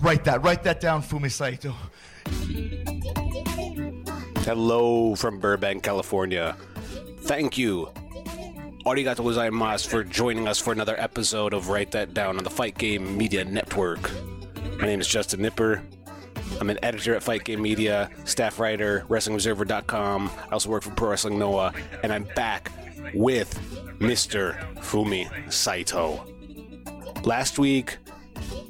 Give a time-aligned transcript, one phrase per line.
[0.00, 0.42] Write that.
[0.44, 1.74] Write that down, Fumi Saito.
[4.44, 6.54] Hello from Burbank, California.
[7.20, 7.88] Thank you.
[8.84, 12.76] Arigato gozaimasu for joining us for another episode of Write That Down on the Fight
[12.76, 14.10] Game Media Network.
[14.78, 15.82] My name is Justin Knipper.
[16.60, 20.30] I'm an editor at Fight Game Media, staff writer, WrestlingObserver.com.
[20.48, 21.72] I also work for Pro Wrestling Noah,
[22.04, 22.70] and I'm back
[23.14, 23.52] with
[23.98, 24.56] Mr.
[24.76, 26.24] Fumi Saito.
[27.24, 27.96] Last week,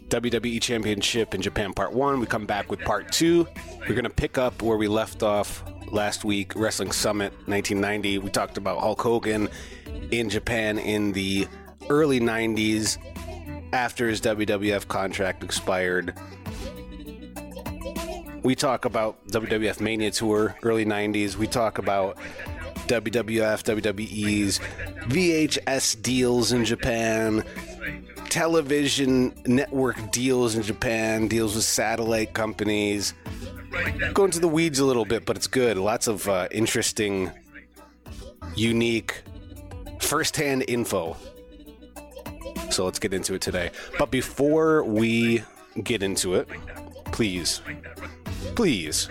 [0.09, 2.21] WWE Championship in Japan Part 1.
[2.21, 3.47] We come back with Part 2.
[3.81, 8.19] We're going to pick up where we left off last week, Wrestling Summit 1990.
[8.19, 9.49] We talked about Hulk Hogan
[10.13, 11.49] in Japan in the
[11.89, 12.99] early 90s
[13.73, 16.15] after his WWF contract expired.
[18.45, 21.35] We talk about WWF Mania Tour, early 90s.
[21.35, 22.17] We talk about
[22.87, 24.61] WWF, WWE's
[25.09, 27.43] VHS deals in Japan,
[28.37, 33.15] television network deals in Japan, deals with satellite companies.
[34.13, 35.79] Go into the weeds a little bit, but it's good.
[35.79, 37.31] Lots of uh, interesting,
[38.55, 39.23] unique,
[40.01, 41.17] firsthand info.
[42.69, 43.71] So let's get into it today.
[43.99, 45.43] But before we
[45.83, 46.47] get into it,
[47.13, 47.63] please,
[48.55, 49.09] please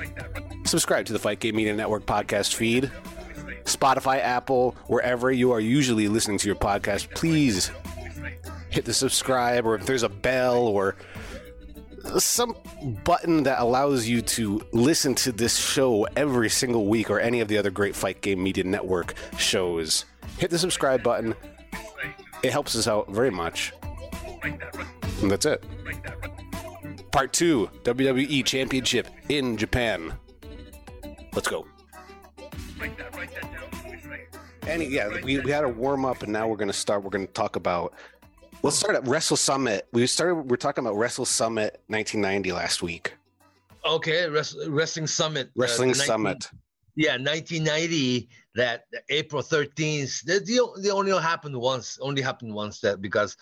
[0.66, 2.92] subscribe to the Fight Game Media Network podcast feed.
[3.64, 7.72] Spotify, Apple, wherever you are usually listening to your podcast, please
[8.76, 10.98] hit the subscribe or if there's a bell or
[12.18, 12.54] some
[13.06, 17.48] button that allows you to listen to this show every single week or any of
[17.48, 20.04] the other great Fight Game Media Network shows.
[20.38, 21.34] Hit the subscribe button.
[22.44, 23.72] It helps us out very much.
[24.44, 25.64] And that's it.
[27.14, 30.14] Part 2 WWE Championship in Japan.
[31.34, 31.66] Let's go.
[34.68, 37.04] And yeah, we, we had a warm up, and now we're going to start.
[37.04, 37.94] We're going to talk about.
[38.66, 39.88] Let's start at Wrestle Summit.
[39.94, 40.50] We started.
[40.50, 43.14] We're talking about Wrestle Summit 1990 last week.
[43.86, 45.50] Okay, Wrest- Wrestling Summit.
[45.50, 46.50] uh, Wrestling the 19 Summit.
[46.96, 48.28] Yeah, 1990.
[48.56, 50.24] That April 13th.
[50.24, 52.00] That the, the only happened once.
[52.02, 52.80] Only happened once.
[52.80, 53.38] That because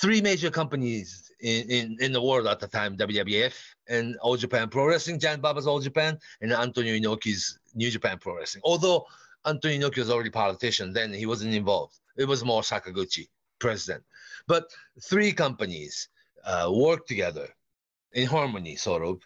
[0.00, 3.52] three major companies in, in, in the world at the time, WWF
[3.90, 8.36] and All Japan Pro Wrestling, Giant Baba's All Japan, and Antonio Inoki's New Japan Pro
[8.36, 8.62] Wrestling.
[8.64, 9.04] Although
[9.44, 11.98] Antonio Inoki was already politician, then he wasn't involved.
[12.16, 13.28] It was more Sakaguchi,
[13.58, 14.02] president.
[14.46, 14.70] But
[15.02, 16.08] three companies
[16.44, 17.48] uh, worked together
[18.12, 19.20] in harmony, sort of,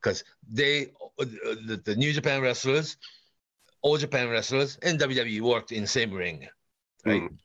[0.00, 2.96] because they, the, the New Japan wrestlers,
[3.82, 6.48] All Japan wrestlers, and WWE worked in the same ring,
[7.04, 7.22] right?
[7.22, 7.36] Mm.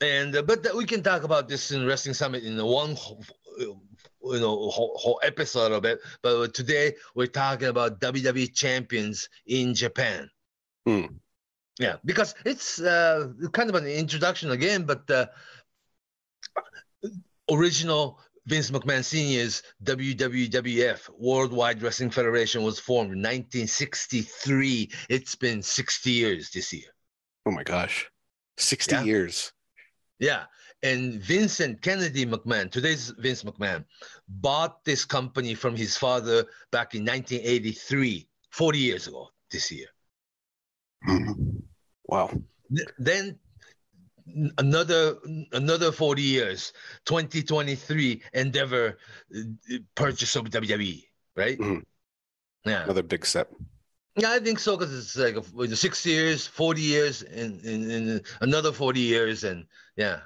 [0.00, 3.24] And uh, but we can talk about this in Wrestling Summit in one, whole-
[3.58, 6.00] you know, whole, whole episode of it.
[6.22, 10.30] But today we're talking about WWE champions in Japan.
[10.86, 11.16] Mm.
[11.78, 15.26] Yeah, because it's uh, kind of an introduction again, but uh,
[17.50, 24.90] original Vince McMahon Sr.'s WWF Worldwide Wrestling Federation was formed in 1963.
[25.10, 26.88] It's been 60 years this year.
[27.46, 28.10] Oh my gosh,
[28.56, 29.02] 60 Yeah.
[29.04, 29.52] years.
[30.18, 30.44] Yeah.
[30.82, 33.84] And Vincent Kennedy McMahon, today's Vince McMahon,
[34.28, 39.88] bought this company from his father back in 1983, 40 years ago this year.
[41.06, 41.62] Mhm.
[42.04, 42.30] Wow.
[42.74, 43.38] Th- Then
[44.58, 45.16] another
[45.52, 46.72] another 40 years
[47.06, 48.98] 2023 endeavor
[49.34, 49.40] uh,
[49.94, 51.04] purchase of wwe
[51.36, 51.82] right Mhm.
[52.64, 53.50] yeah Another big step.
[54.16, 58.22] yeah i think so because it's like a, six years 40 years and, and, and
[58.40, 59.66] another 40 years and
[59.96, 60.20] yeah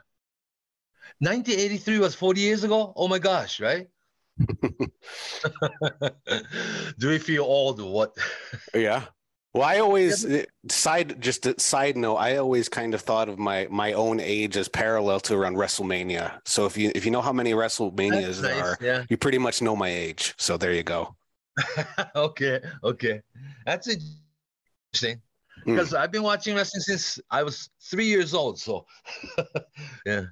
[1.20, 3.88] 1983 was 40 years ago oh my gosh right
[6.98, 8.16] do we feel old or what
[8.74, 9.04] Yeah.
[9.54, 12.16] Well, I always eh, side just a side note.
[12.16, 16.40] I always kind of thought of my my own age as parallel to around WrestleMania.
[16.46, 19.38] So if you if you know how many WrestleManias That's there are, yeah you pretty
[19.38, 20.34] much know my age.
[20.38, 21.14] So there you go.
[22.16, 23.20] okay, okay.
[23.66, 25.20] That's interesting.
[25.64, 25.72] Hmm.
[25.74, 28.58] Because I've been watching wrestling since I was three years old.
[28.58, 28.86] So,
[30.06, 30.22] yeah.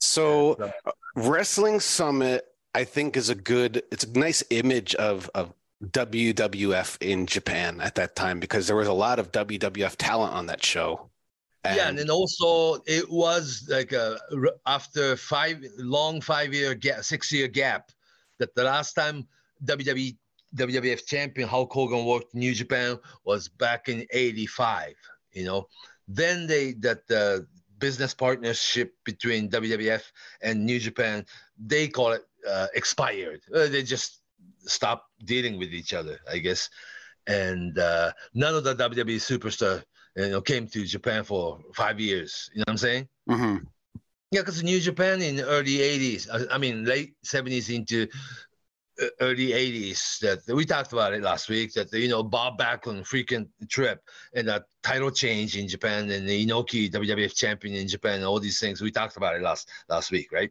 [0.00, 2.44] So So- uh, Wrestling Summit,
[2.74, 3.84] I think, is a good.
[3.92, 5.54] It's a nice image of of
[5.84, 10.46] WWF in Japan at that time because there was a lot of WWF talent on
[10.46, 11.10] that show.
[11.64, 14.18] yeah, and then also it was like a,
[14.66, 17.90] after five long five year gap, six year gap,
[18.38, 19.26] that the last time
[19.64, 20.16] WWE
[20.56, 24.94] WWF champion Hulk Hogan worked in New Japan was back in '85.
[25.32, 25.68] You know,
[26.06, 27.46] then they that the
[27.78, 30.02] business partnership between WWF
[30.42, 31.24] and New Japan
[31.58, 33.40] they call it uh, expired.
[33.54, 34.20] Uh, they just
[34.58, 36.68] stopped dealing with each other, I guess,
[37.26, 39.82] and uh, none of the WWE superstar
[40.16, 42.50] you know, came to Japan for five years.
[42.54, 43.08] You know what I'm saying?
[43.28, 43.56] hmm
[44.30, 48.06] Yeah, because New Japan in the early 80s, I, I mean, late 70s into
[49.02, 53.06] uh, early 80s, that we talked about it last week, that, you know, Bob Backlund
[53.08, 54.00] freaking trip
[54.34, 58.60] and that title change in Japan and the Inoki WWF champion in Japan all these
[58.60, 58.80] things.
[58.80, 60.50] We talked about it last last week, right?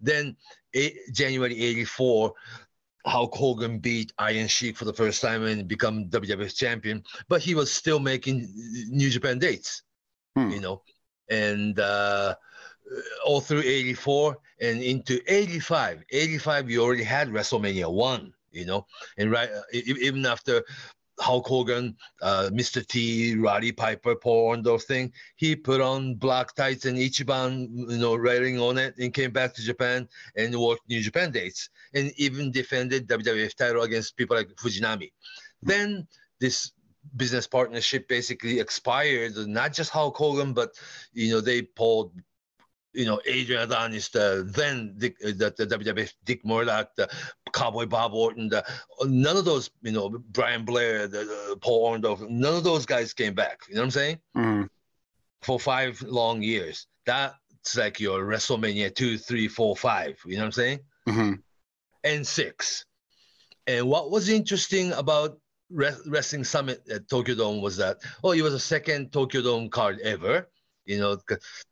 [0.00, 0.36] Then
[0.74, 2.32] eh, January 84,
[3.06, 7.54] Hulk Hogan beat Iron Sheik for the first time and become WWF champion, but he
[7.54, 8.48] was still making
[8.88, 9.82] New Japan dates,
[10.34, 10.50] Hmm.
[10.50, 10.82] you know,
[11.30, 12.34] and uh,
[13.24, 16.02] all through 84 and into 85.
[16.10, 18.86] 85, you already had WrestleMania 1, you know,
[19.18, 20.62] and right, even after
[21.18, 22.86] Hulk Hogan, uh, Mr.
[22.86, 28.16] T, Roddy Piper, Paul Orndorff thing, he put on black tights and Ichiban, you know,
[28.16, 32.50] writing on it and came back to Japan and worked New Japan dates and even
[32.50, 35.10] defended WWF title against people like Fujinami.
[35.62, 36.06] Then
[36.38, 36.72] this
[37.16, 39.36] business partnership basically expired.
[39.36, 40.72] Not just Hulk Hogan, but
[41.12, 42.12] you know they pulled,
[42.96, 47.08] you know, Adrian Adonis, the then Dick, uh, the, the WWF Dick Murdoch, the
[47.52, 48.64] Cowboy Bob Orton, the,
[49.02, 51.18] none of those, you know, Brian Blair, the,
[51.50, 53.60] the Paul Orndorff, none of those guys came back.
[53.68, 54.18] You know what I'm saying?
[54.34, 54.62] hmm
[55.42, 56.86] For five long years.
[57.04, 60.18] That's like your WrestleMania two, three, four, five.
[60.24, 60.80] You know what I'm saying?
[61.08, 61.32] hmm
[62.04, 62.84] and six.
[63.66, 65.38] And what was interesting about
[65.70, 69.68] Re- Wrestling Summit at Tokyo Dome was that, oh, it was the second Tokyo Dome
[69.68, 70.48] card ever.
[70.84, 71.18] You know,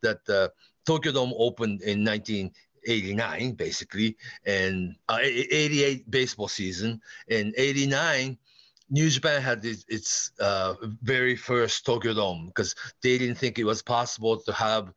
[0.03, 0.49] that uh,
[0.85, 4.17] Tokyo Dome opened in 1989, basically,
[4.47, 7.01] and uh, e- 88 baseball season.
[7.29, 8.39] In 89,
[8.91, 13.65] New Japan had its, its uh, very first Tokyo Dome because they didn't think it
[13.65, 14.93] was possible to have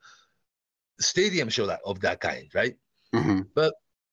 [1.00, 2.75] stadium show that of that kind, right?
[3.13, 3.42] hmm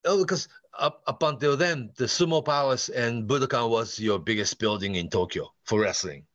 [0.06, 0.48] Oh, because
[0.78, 5.50] up, up until then, the Sumo Palace and Budokan was your biggest building in Tokyo
[5.64, 6.26] for wrestling.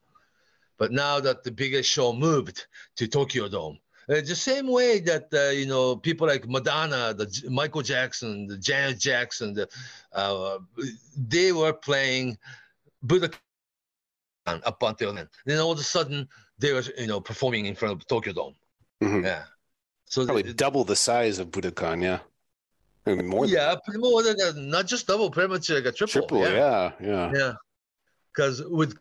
[0.79, 2.65] But now that the biggest show moved
[2.95, 3.77] to Tokyo Dome,
[4.09, 8.47] uh, the same way that uh, you know people like Madonna, the J- Michael Jackson,
[8.47, 9.69] the Janet Jackson, the,
[10.13, 10.57] uh,
[11.15, 12.37] they were playing
[13.05, 13.37] Budokan
[14.47, 15.29] up until then.
[15.45, 18.55] Then all of a sudden, they were you know performing in front of Tokyo Dome.
[19.01, 19.43] hmm Yeah.
[20.05, 22.19] So Probably th- double the size of Budokan, yeah.
[23.05, 25.91] Maybe more than yeah, pretty much like a, not just double, pretty much like a
[25.91, 26.07] triple.
[26.07, 27.31] triple, yeah, yeah.
[27.33, 27.53] Yeah.
[28.33, 28.97] Because with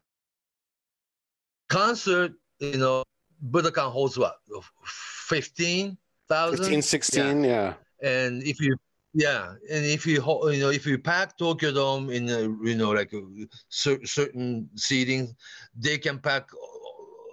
[1.68, 3.04] concert, you know,
[3.38, 4.36] Budokan holds what?
[4.84, 6.58] 15,000?
[6.58, 7.74] 15, 16, yeah.
[8.02, 8.76] And if you,
[9.14, 12.90] yeah, and if you, you know, if you pack Tokyo Dome in, a, you know,
[12.90, 13.22] like a
[13.68, 15.34] cer- certain seating,
[15.76, 16.48] they can pack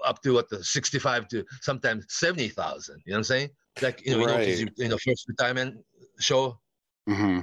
[0.06, 3.02] up to what the 65 to sometimes 70,000.
[3.06, 3.50] You know what I'm saying?
[3.82, 4.48] Like, you know, Right.
[4.78, 5.84] You know, first retirement
[6.20, 6.60] show
[7.08, 7.42] hmm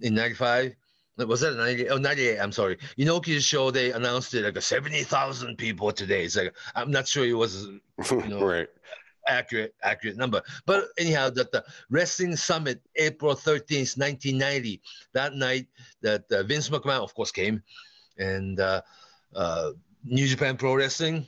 [0.00, 0.74] in 95
[1.26, 2.76] was that 98 oh 98 i'm sorry.
[2.98, 6.24] Inoki's show they announced it like a 70000 people today.
[6.24, 7.68] It's like i'm not sure it was
[8.10, 8.68] know, right.
[9.26, 10.42] accurate accurate number.
[10.66, 14.80] But anyhow that the wrestling summit april 13th 1990
[15.12, 15.66] that night
[16.02, 17.62] that uh, vince mcmahon of course came
[18.18, 18.82] and uh,
[19.34, 19.72] uh,
[20.04, 21.26] new japan pro wrestling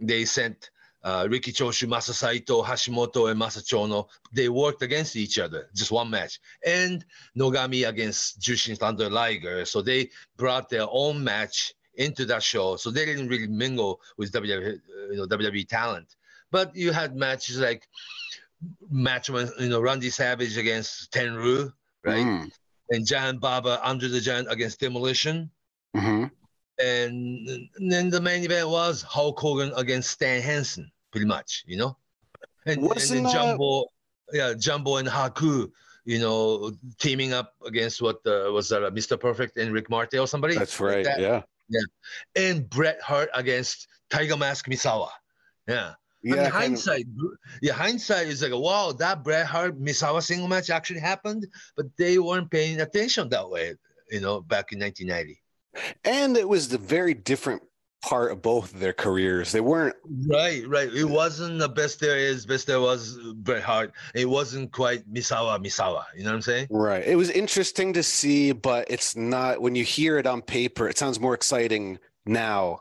[0.00, 0.70] they sent
[1.02, 4.08] uh, Riki Choshu, Masa Saito, Hashimoto, and Masa Chono.
[4.32, 6.40] They worked against each other, just one match.
[6.64, 7.04] And
[7.38, 9.64] Nogami against Jushin Thunder Liger.
[9.64, 12.76] So they brought their own match into that show.
[12.76, 16.16] So they didn't really mingle with WWE, uh, you know, WWE talent.
[16.50, 17.88] But you had matches like
[18.90, 21.72] match when you know Randy Savage against Tenryu,
[22.04, 22.24] right?
[22.24, 22.50] Mm.
[22.90, 25.50] And Giant Baba under the Giant against Demolition.
[25.94, 26.26] hmm
[26.78, 31.96] And then the main event was Hulk Hogan against Stan Hansen, pretty much, you know?
[32.66, 33.86] And, and then that- Jumbo,
[34.32, 35.70] yeah, Jumbo and Haku,
[36.04, 39.18] you know, teaming up against what uh, was that, uh, Mr.
[39.18, 40.54] Perfect and Rick Martel or somebody?
[40.56, 41.04] That's like right.
[41.04, 41.20] that?
[41.20, 41.42] yeah.
[42.34, 45.08] And Bret Hart against Tiger Mask Misawa.
[45.66, 45.94] Yeah.
[46.22, 46.32] Yeah.
[46.32, 47.06] I mean, kind of- hindsight,
[47.62, 52.18] yeah, hindsight is like, wow, that Bret Hart Misawa single match actually happened, but they
[52.18, 53.74] weren't paying attention that way,
[54.10, 55.40] you know, back in 1990.
[56.04, 57.62] And it was the very different
[58.02, 59.50] part of both of their careers.
[59.50, 59.96] They weren't.
[60.28, 60.92] Right, right.
[60.94, 63.92] It wasn't the best there is, best there was Bret Hart.
[64.14, 66.04] It wasn't quite Misawa, Misawa.
[66.16, 66.68] You know what I'm saying?
[66.70, 67.04] Right.
[67.04, 69.60] It was interesting to see, but it's not.
[69.60, 72.80] When you hear it on paper, it sounds more exciting now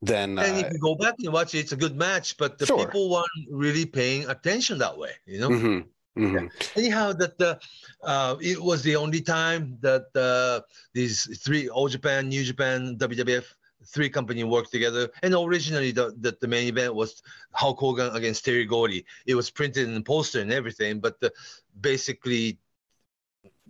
[0.00, 0.38] than.
[0.38, 1.58] and if you Uh, go back and watch it.
[1.60, 2.84] It's a good match, but the Sure.
[2.86, 5.12] people weren't really paying attention that way.
[5.26, 5.82] You know.
[6.16, 6.76] Mhm, mhm.
[6.76, 7.58] anyhow that the
[8.02, 10.60] uh, it was the only time that uh,
[10.92, 13.44] these three Old Japan, New Japan, WWF
[13.86, 15.08] three company worked together.
[15.22, 19.04] And originally the, the the main event was Hulk Hogan against Terry Gordy.
[19.26, 21.32] It was printed in the poster and everything, but the,
[21.80, 22.58] basically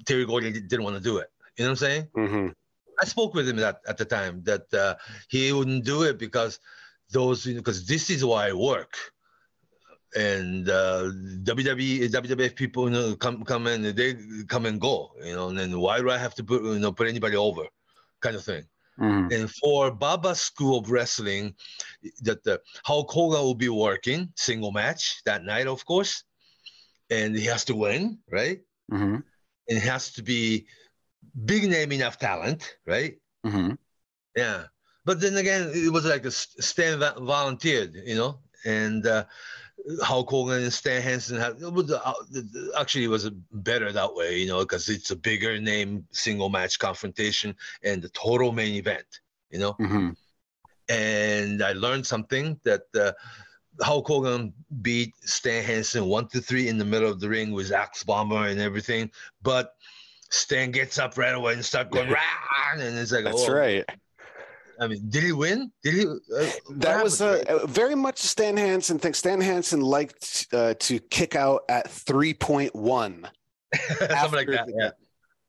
[0.04, 1.30] Terry Gordy didn't want to do it.
[1.56, 2.08] You know what I'm saying?
[2.16, 2.54] Mhm.
[3.00, 4.94] I spoke with him at, at the time that uh,
[5.28, 6.60] he wouldn't do it because
[7.10, 8.96] those because this is why I work.
[10.14, 11.10] And uh,
[11.42, 14.14] WWE, WWF people, you know, come come in, they
[14.46, 15.48] come and go, you know.
[15.48, 17.64] And then why do I have to put, you know, put anybody over,
[18.20, 18.64] kind of thing.
[18.98, 19.32] Mhm.
[19.32, 21.54] And for Baba School of Wrestling,
[22.20, 26.24] that the Hulk Hogan will be working single match that night, of course,
[27.10, 28.60] and he has to win, right?
[28.92, 29.24] Mhm.
[29.68, 30.66] And it has to be
[31.46, 33.18] big name enough talent, right?
[33.46, 33.78] Mhm.
[34.36, 34.66] Yeah,
[35.04, 39.24] but then again, it was like a Stan volunteered, you know, and uh,
[40.02, 42.12] Hulk Hogan and Stan Hansen had it was uh,
[42.78, 46.78] actually it was better that way, you know, because it's a bigger name single match
[46.78, 49.06] confrontation and the total main event,
[49.50, 49.74] you know.
[49.74, 50.16] Mhm.
[50.88, 53.12] And I learned something that uh,
[53.80, 57.72] Hulk Hogan beat Stan Hansen one to three in the middle of the ring with
[57.72, 59.10] Axe Bomber and everything,
[59.42, 59.74] but
[60.30, 63.84] Stan gets up right away and start going rah, and it's like, That's oh, right.
[64.80, 65.70] I mean, did he win?
[65.82, 66.06] Did he?
[66.06, 69.14] Uh, That was uh, very much Stan Hansen thing.
[69.14, 72.70] Stan Hansen liked uh, to kick out at 3.1.
[73.98, 74.66] something like that.
[74.66, 74.90] the- Yeah.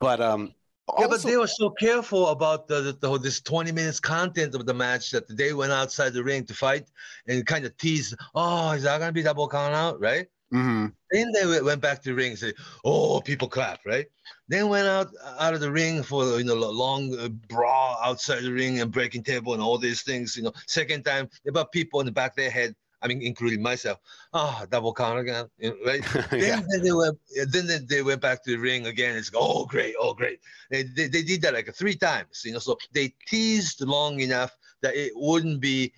[0.00, 0.52] But um
[0.98, 4.54] yeah, but they were so careful about the, the, the whole- this 20 minutes content
[4.54, 6.84] of the match that they went outside the ring to fight
[7.26, 10.26] and kind of teased, oh, is that going to be double count out, right?
[10.52, 10.92] Mhm.
[11.14, 12.54] Then they went- back to the ring and said,
[12.84, 14.06] "Oh, people clap, right?"
[14.48, 18.42] Then went out out of the ring for you know a long uh, brawl outside
[18.42, 20.36] the ring and breaking table and all these things.
[20.36, 22.74] You know, second time they put people in the back of their head.
[23.00, 23.98] I mean, including myself.
[24.32, 26.02] Ah, double count again, you know, right?
[26.32, 26.56] yeah.
[26.56, 27.18] then, then they went.
[27.52, 29.14] Then they- they went back to the ring again.
[29.16, 30.40] It's oh great, oh great.
[30.70, 32.42] They, they, they did that like three times.
[32.44, 35.92] You know, so they teased long enough that it wouldn't be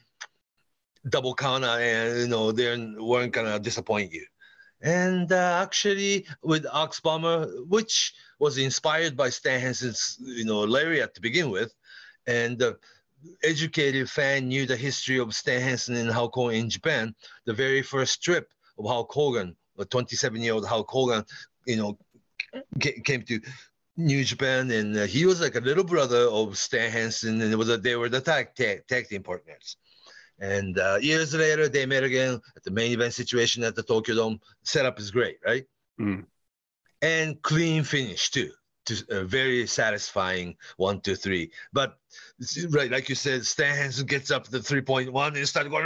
[1.08, 4.26] double count out and you know they weren't gonna disappoint you.
[4.82, 11.14] And uh, actually, with Axe Bomber, which was inspired by Stan Hansen's, you know, lariat
[11.14, 11.72] to begin with,
[12.26, 12.78] and the
[13.42, 17.14] educated fan knew the history of Stan Hansen and Hulk Hogan in Japan.
[17.46, 21.24] The very first trip of Hulk Hogan, a 27-year-old Hulk Hogan,
[21.66, 21.98] you know,
[22.80, 23.40] came to
[23.96, 27.56] New Japan, and uh, he was like a little brother of Stan Hansen, and it
[27.56, 29.76] was a, they were the tag, tag, tag team partners.
[30.38, 34.14] And uh, years later, they met again at the main event situation at the Tokyo
[34.14, 34.40] Dome.
[34.64, 35.64] Setup is great, right?
[36.00, 36.24] Mm.
[37.02, 38.50] And clean finish too.
[38.86, 41.50] To a very satisfying one, two, three.
[41.72, 41.98] But
[42.70, 45.68] right, like you said, Stan Hansen gets up to the three point one and starts
[45.68, 45.84] going.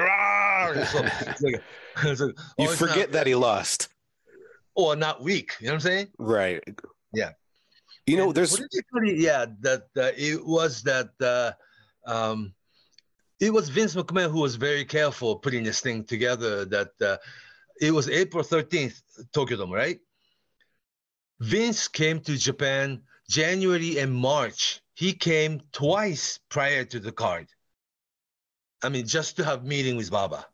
[0.87, 1.63] So it's like,
[2.05, 3.89] like, oh, You forget not, that he lost.
[4.75, 5.53] or not weak.
[5.61, 6.09] You know what I'm saying?
[6.19, 6.63] Right.
[7.15, 7.31] Yeah.
[8.07, 11.11] You know, And there's what did you put it- yeah that uh, it was that
[11.23, 11.53] uh,
[12.11, 12.53] um,
[13.41, 16.65] it was Vince McMahon who was very careful putting this thing together.
[16.67, 17.17] That uh,
[17.81, 19.01] it was April thirteenth,
[19.33, 19.99] Tokyo Dome, right?
[21.41, 24.81] Vince came to Japan January and March.
[24.95, 27.47] He came twice prior to the card.
[28.83, 30.47] I mean, just to have meeting with Baba.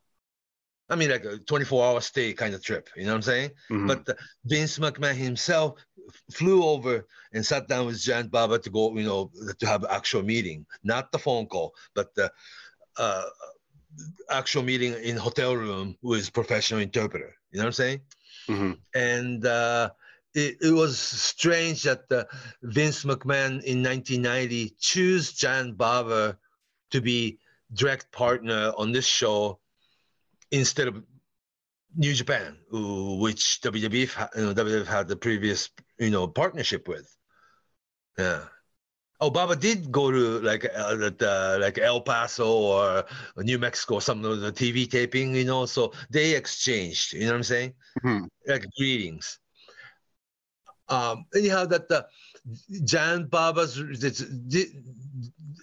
[0.89, 2.89] I mean, like a 24 hour stay kind of trip.
[2.95, 3.51] You know what I'm saying?
[3.69, 3.87] Mhm.
[3.87, 4.13] But uh,
[4.45, 5.83] Vince McMahon himself
[6.31, 10.23] flew over and sat down with Giant Baba to go, you know, to have actual
[10.23, 12.31] meeting, not the phone call, but the
[12.97, 13.25] uh,
[14.29, 17.35] actual meeting in hotel room with professional interpreter.
[17.51, 18.01] You know what I'm saying?
[18.47, 18.77] Mhm.
[18.95, 19.89] And uh,
[20.33, 22.25] it, it was strange that uh,
[22.61, 26.37] Vince McMahon in 1990 chose Giant Baba
[26.91, 27.39] to be
[27.73, 29.59] direct partner on this show
[30.51, 31.03] instead of
[31.95, 37.13] New Japan, which WWF, you know, WWF had the previous, you know, partnership with.
[38.17, 38.43] Yeah.
[39.19, 43.03] Oh, Baba did go to like uh, uh, like El Paso or
[43.37, 45.65] New Mexico or something of the TV taping, you know.
[45.65, 47.13] So they exchanged.
[47.13, 47.73] You know what I'm saying?
[48.03, 48.25] Mm-hmm.
[48.47, 49.39] Like greetings.
[50.89, 52.05] Um, anyhow, that the
[52.85, 53.79] Giant Baba's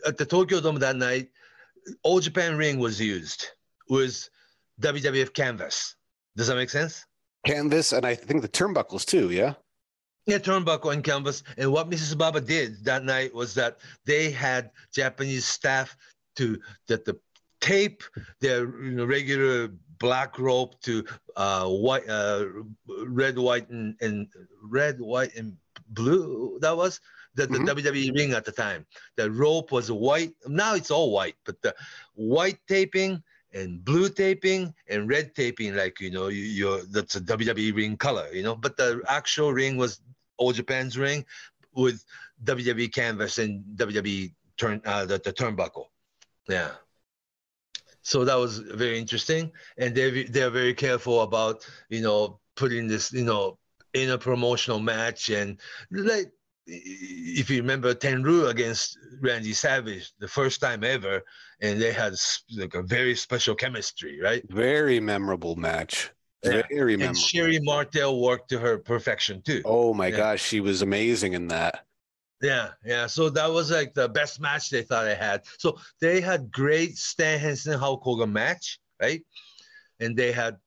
[0.06, 1.28] at the Tokyo Dome that night,
[2.02, 3.46] All Japan ring was used.
[3.88, 4.28] with
[4.80, 5.94] WWF canvas.
[6.36, 7.04] Does that make sense?
[7.46, 9.30] Canvas, and I think the turnbuckles too.
[9.30, 9.54] Yeah.
[10.26, 11.42] Yeah, turnbuckle and canvas.
[11.58, 12.16] And what Mrs.
[12.16, 15.96] Baba did that night was that they had Japanese staff
[16.36, 17.18] to that the
[17.60, 18.02] tape
[18.40, 21.04] their you know, regular black rope to
[21.36, 22.46] uh, white, uh,
[23.06, 24.28] red, white, and, and
[24.62, 25.56] red, white, and
[25.88, 26.58] blue.
[26.60, 27.00] That was
[27.34, 27.68] the, the mm-hmm.
[27.68, 28.86] WWE ring at the time.
[29.16, 30.32] The rope was white.
[30.46, 31.74] Now it's all white, but the
[32.14, 37.74] white taping and blue taping and red taping, like you know, you, that's a WWE
[37.74, 38.56] ring color, you know.
[38.56, 40.00] But the actual ring was
[40.38, 41.24] All Japan's ring
[41.74, 42.04] with
[42.44, 45.86] WWE canvas and WWE turn uh, the, the turnbuckle.
[46.48, 46.70] Yeah.
[48.02, 53.12] So that was very interesting, and they they're very careful about you know putting this
[53.12, 53.58] you know
[53.94, 55.58] in a promotional match and
[55.90, 56.30] like
[56.66, 61.22] if you remember Tenryu against Randy Savage, the first time ever,
[61.60, 62.14] and they had
[62.56, 64.42] like a very special chemistry, right?
[64.50, 66.10] Very memorable match.
[66.44, 66.62] Yeah.
[66.70, 67.08] Very memorable.
[67.08, 69.62] And Sherri Martel worked to her perfection too.
[69.64, 70.16] Oh my yeah.
[70.16, 71.84] gosh, she was amazing in that.
[72.42, 73.06] Yeah, yeah.
[73.06, 75.42] So that was like the best match they thought they had.
[75.58, 79.22] So they had great Stan Hansen Hulk Hogan match, right?
[80.00, 80.58] And they had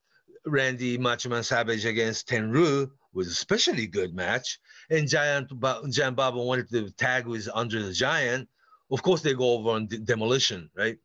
[0.46, 4.60] Randy Macho Man Savage against Tenryu was especially good match.
[4.90, 5.52] And Giant
[5.92, 8.48] Giant Baba wanted to tag with Andre the Giant.
[8.90, 10.98] Of course, they go over on demolition, right?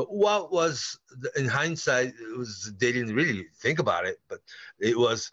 [0.00, 0.98] But what was
[1.36, 4.38] in hindsight, it was they didn't really think about it, but
[4.78, 5.30] it was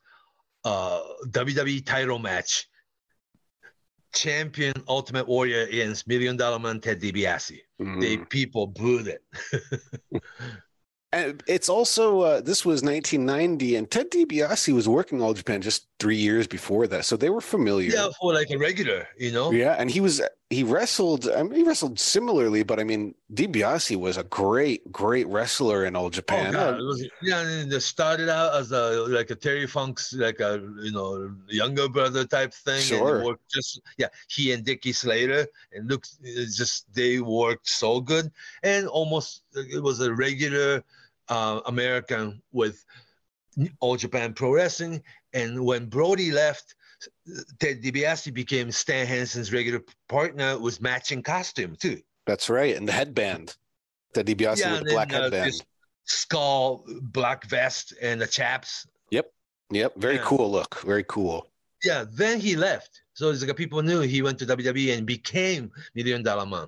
[0.65, 2.67] uh, WWE title match.
[4.13, 7.61] Champion Ultimate Warrior against Million Dollar Man Ted DiBiase.
[7.79, 8.01] Mm.
[8.01, 9.23] They people booed it.
[11.13, 15.87] And it's also uh, this was 1990, and Ted DiBiase was working All Japan just
[15.99, 17.89] three years before that, so they were familiar.
[17.91, 19.51] Yeah, for like a regular, you know.
[19.51, 21.27] Yeah, and he was he wrestled.
[21.29, 25.95] I mean, he wrestled similarly, but I mean, DiBiase was a great, great wrestler in
[25.95, 26.55] All Japan.
[26.55, 26.73] Oh.
[26.75, 30.91] Was, yeah, and they started out as a like a Terry Funk's like a you
[30.91, 32.81] know younger brother type thing.
[32.81, 33.21] Sure.
[33.21, 38.31] And just yeah, he and Dickie Slater, and look, just they worked so good,
[38.63, 40.83] and almost it was a regular
[41.29, 42.85] uh, American with
[43.81, 45.03] All Japan Pro Wrestling.
[45.33, 46.75] And when Brody left,
[47.59, 52.01] Ted DiBiase became Stan Hansen's regular partner with matching costume too.
[52.25, 53.55] That's right, and the headband.
[54.13, 55.53] Ted DiBiase yeah, with the black then, uh, headband.
[56.05, 58.87] skull, black vest, and the chaps.
[59.11, 59.31] Yep,
[59.71, 60.23] yep, very yeah.
[60.23, 60.81] cool look.
[60.81, 61.49] Very cool.
[61.83, 63.01] Yeah, then he left.
[63.13, 66.67] So it's like people knew he went to WWE and became Million Dollar Man.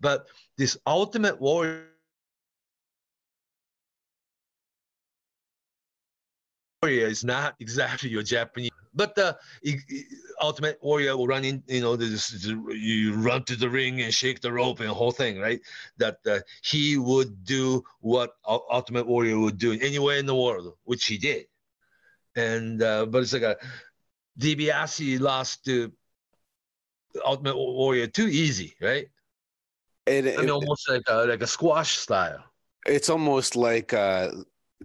[0.00, 1.86] But this Ultimate Warrior
[6.82, 9.36] warrior is not exactly your Japanese, but the
[10.40, 14.40] ultimate warrior will run in, you know, this, you run to the ring and shake
[14.40, 15.60] the rope and the whole thing, right?
[15.98, 21.06] That uh, he would do what ultimate warrior would do anywhere in the world, which
[21.06, 21.46] he did.
[22.36, 23.56] And, uh, but it's like a
[24.38, 25.92] DiBiase lost to
[27.24, 29.08] ultimate warrior too easy, right?
[30.06, 32.44] It, it, I mean, almost like a, like a squash style.
[32.86, 34.30] It's almost like, uh,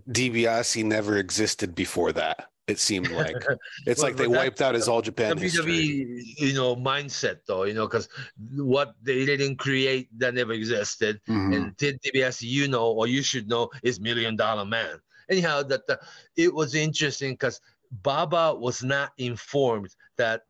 [0.10, 2.48] DiBiase never existed before that.
[2.68, 3.36] It seemed like
[3.86, 6.36] it's like they wiped out his All Japan WWE, history.
[6.38, 8.08] you know, mindset though, you know, because
[8.56, 11.54] what they didn't create that never existed, mm-hmm.
[11.54, 15.00] and Ted DiBiase, you know, or you should know, is Million Dollar Man.
[15.30, 16.00] Anyhow, that the,
[16.38, 17.60] it was interesting because
[18.04, 20.44] Baba was not informed that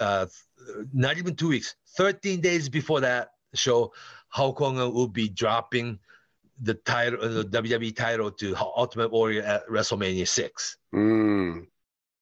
[0.00, 0.26] uh,
[0.92, 3.92] not even two weeks, 13 days before that show,
[4.28, 5.98] Hulk Hogan would be dropping
[6.60, 10.76] the title, the WWE title to Ultimate Warrior at WrestleMania six.
[10.94, 11.66] Mm.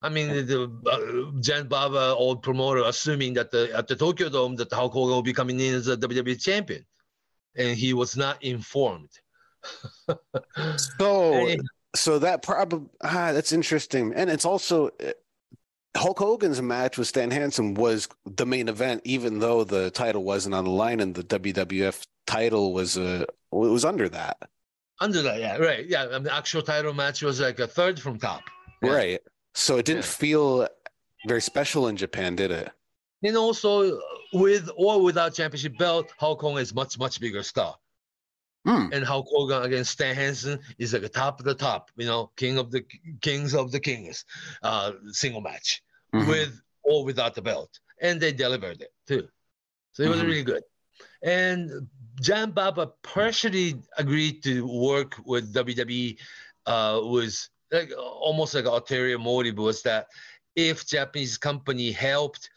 [0.03, 4.57] I mean, the uh, Giant Baba, old promoter, assuming that the at the Tokyo Dome
[4.57, 6.85] that Hulk Hogan will be coming in as a WWE champion,
[7.57, 9.11] and he was not informed.
[10.99, 11.55] so,
[11.95, 14.91] so that probably ah, that's interesting, and it's also
[15.97, 20.55] Hulk Hogan's match with Stan Hansen was the main event, even though the title wasn't
[20.55, 24.39] on the line, and the WWF title was uh, was under that.
[25.01, 26.07] Under that, yeah, right, yeah.
[26.07, 28.43] Mean, the actual title match was like a third from top.
[28.83, 28.91] Yeah.
[28.91, 29.21] Right.
[29.55, 30.11] So it didn't yeah.
[30.11, 30.69] feel
[31.27, 32.71] very special in Japan, did it?
[33.23, 34.01] And also,
[34.33, 37.77] with or without championship belt, Hulk Hogan is much much bigger star.
[38.65, 38.89] Hmm.
[38.93, 42.31] and Hulk Hogan against Stan Hansen is like a top of the top, you know,
[42.37, 42.85] king of the
[43.21, 44.25] kings of the kings,
[44.63, 45.83] uh, single match
[46.15, 46.29] Mhm.
[46.29, 49.29] with or without the belt, and they delivered it too.
[49.93, 50.27] So it was Mhm.
[50.27, 50.63] really good.
[51.23, 51.89] And
[52.21, 56.19] Giant Baba partially agreed to work with WWE.
[56.67, 60.07] Uh, was like almost like an ulterior motive was that
[60.55, 62.49] if Japanese company helped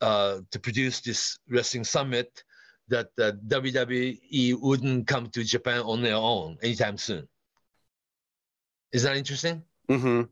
[0.00, 2.42] uh, to produce this wrestling summit,
[2.88, 7.26] that the WWE wouldn't come to Japan on their own anytime soon.
[8.92, 9.62] Is that interesting?
[9.88, 10.22] hmm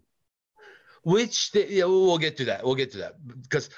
[1.02, 2.64] Which they, yeah, we'll get to that.
[2.64, 3.70] We'll get to that because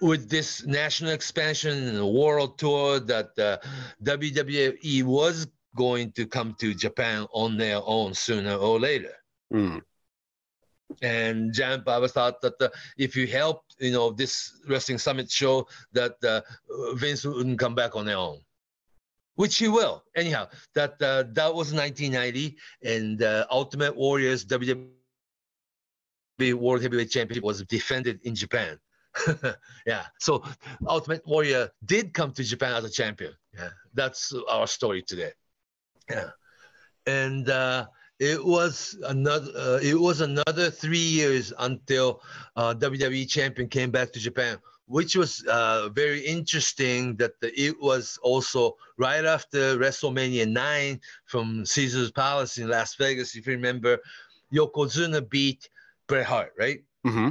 [0.00, 3.58] with this national expansion and the world tour that uh,
[4.02, 5.46] WWE was
[5.76, 9.14] going to come to Japan on their own sooner or later.
[9.52, 9.82] Mm.
[11.02, 15.66] And Giant Baba thought that uh, if you help, you know, this wrestling summit show,
[15.92, 16.40] that uh,
[16.94, 18.40] Vince wouldn't come back on their own,
[19.36, 20.02] which he will.
[20.16, 24.88] Anyhow, that uh, that was 1990, and uh, Ultimate Warriors WWE
[26.54, 28.78] World Heavyweight Championship was defended in Japan.
[29.86, 30.44] yeah, so
[30.86, 33.32] Ultimate Warrior did come to Japan as a champion.
[33.54, 35.32] Yeah, that's our story today.
[36.08, 36.30] Yeah,
[37.06, 37.48] and.
[37.48, 37.86] Uh,
[38.20, 42.22] it was another uh, it was another three years until
[42.54, 47.16] uh, WWE champion came back to Japan, which was uh, very interesting.
[47.16, 53.34] That the, it was also right after WrestleMania nine from Caesar's Palace in Las Vegas.
[53.34, 53.98] If you remember,
[54.52, 55.68] Yokozuna beat
[56.06, 56.82] Bret Hart, right?
[57.04, 57.30] hmm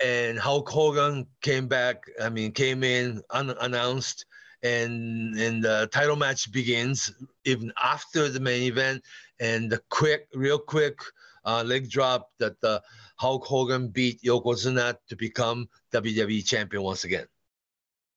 [0.00, 2.04] and Hulk Hogan came back.
[2.22, 4.26] I mean, came in unannounced,
[4.62, 7.12] and and the title match begins
[7.44, 9.02] even after the main event.
[9.40, 10.98] And the quick, real quick
[11.44, 12.80] uh, leg drop that uh,
[13.16, 17.26] Hulk Hogan beat Yokozuna to become WWE champion once again.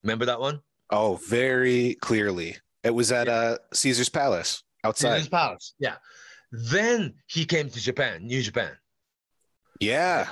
[0.04, 0.62] Remember that one?
[0.90, 2.58] Oh, very clearly.
[2.84, 5.14] It was at uh, Caesar's Palace outside.
[5.14, 5.74] Caesar's Palace.
[5.80, 5.96] Yeah.
[6.52, 8.72] Then he came to Japan, New Japan.
[9.80, 10.28] Yeah.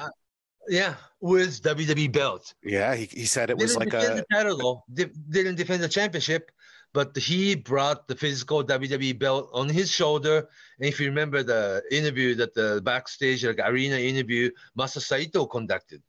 [0.68, 2.54] Yeah, with WWE belt.
[2.64, 2.96] Yeah.
[2.96, 4.22] He, he said it was didn't like defend a.
[4.22, 4.84] the title though.
[4.94, 6.52] Di- didn't defend the championship,
[6.94, 10.48] but he brought the physical WWE belt on his shoulder.
[10.80, 16.02] And if you remember the interview that the backstage like arena interview Masa Saito conducted.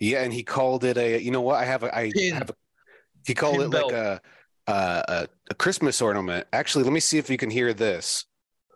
[0.00, 0.22] Yeah.
[0.22, 1.20] And he called it a.
[1.20, 1.56] You know what?
[1.56, 1.96] I have a.
[1.96, 2.34] I Pin.
[2.34, 2.54] have a.
[3.26, 3.92] He called it like belt.
[3.92, 4.20] a,
[4.66, 6.46] a, a, a Christmas ornament.
[6.52, 8.24] Actually, let me see if you can hear this.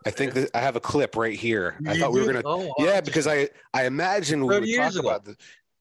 [0.04, 1.76] I think that I have a clip right here.
[1.86, 2.42] I thought we were gonna.
[2.44, 5.08] Oh, Yeah, because I I imagine we 30 would talk ago.
[5.08, 5.36] about the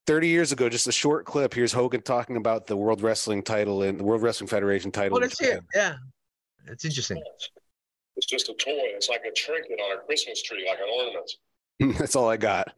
[0.08, 1.54] 30 years ago, just a short clip.
[1.54, 5.12] Here's Hogan talking about the World Wrestling title and the World Wrestling Federation title.
[5.14, 5.58] Well, in let's hear.
[5.58, 5.64] it.
[5.76, 5.96] Yeah,
[6.68, 7.22] it's interesting.
[8.18, 8.72] It's just a toy.
[8.96, 11.98] It's like a trinket on a Christmas tree, like an ornament.
[12.00, 12.74] That's all I got.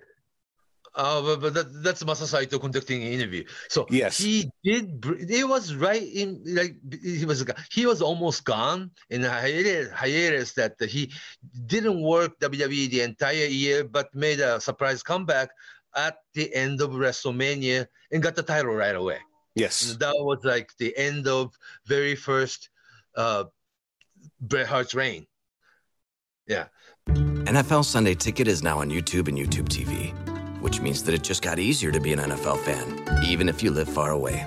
[0.96, 3.44] Oh, but, but that, that's Masa Saito conducting an interview.
[3.68, 4.16] So Yes.
[4.16, 5.02] he did.
[5.02, 9.90] br- It was right in like he was he was almost gone in a hiatus,
[9.90, 11.12] hiatus that he
[11.66, 15.50] didn't work WWE the entire year, but made a surprise comeback
[15.96, 19.18] at the end of WrestleMania and got the title right away.
[19.56, 19.92] Yes.
[19.92, 21.54] And that was like the end of
[21.86, 22.70] very first
[23.16, 23.46] uh,
[24.42, 25.28] Bret Hart's reign.
[26.48, 26.66] Yeah.
[27.08, 30.12] NFL Sunday Ticket is now on YouTube and YouTube TV,
[30.62, 33.72] which means that it just got easier to be an NFL fan, even if you
[33.72, 34.46] live far away.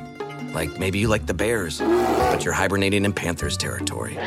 [0.53, 4.19] Like maybe you like the Bears, but you're hibernating in Panthers territory.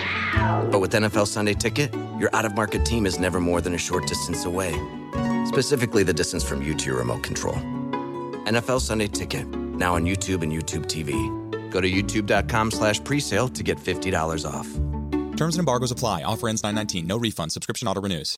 [0.71, 3.77] But with NFL Sunday Ticket, your out of market team is never more than a
[3.77, 4.73] short distance away,
[5.47, 7.55] specifically the distance from you to your remote control.
[8.45, 11.13] NFL Sunday Ticket, now on YouTube and YouTube TV.
[11.71, 14.67] Go to youtube.com slash presale to get $50 off.
[15.37, 16.23] Terms and embargoes apply.
[16.23, 17.07] Offer ends 919.
[17.07, 17.51] No refund.
[17.51, 18.37] Subscription auto renews.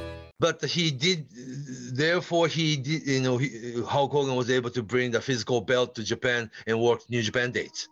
[0.41, 1.27] But he did
[2.03, 3.47] therefore he did you know he,
[3.95, 7.51] hulk hogan was able to bring the physical belt to japan and work new japan
[7.51, 7.87] dates.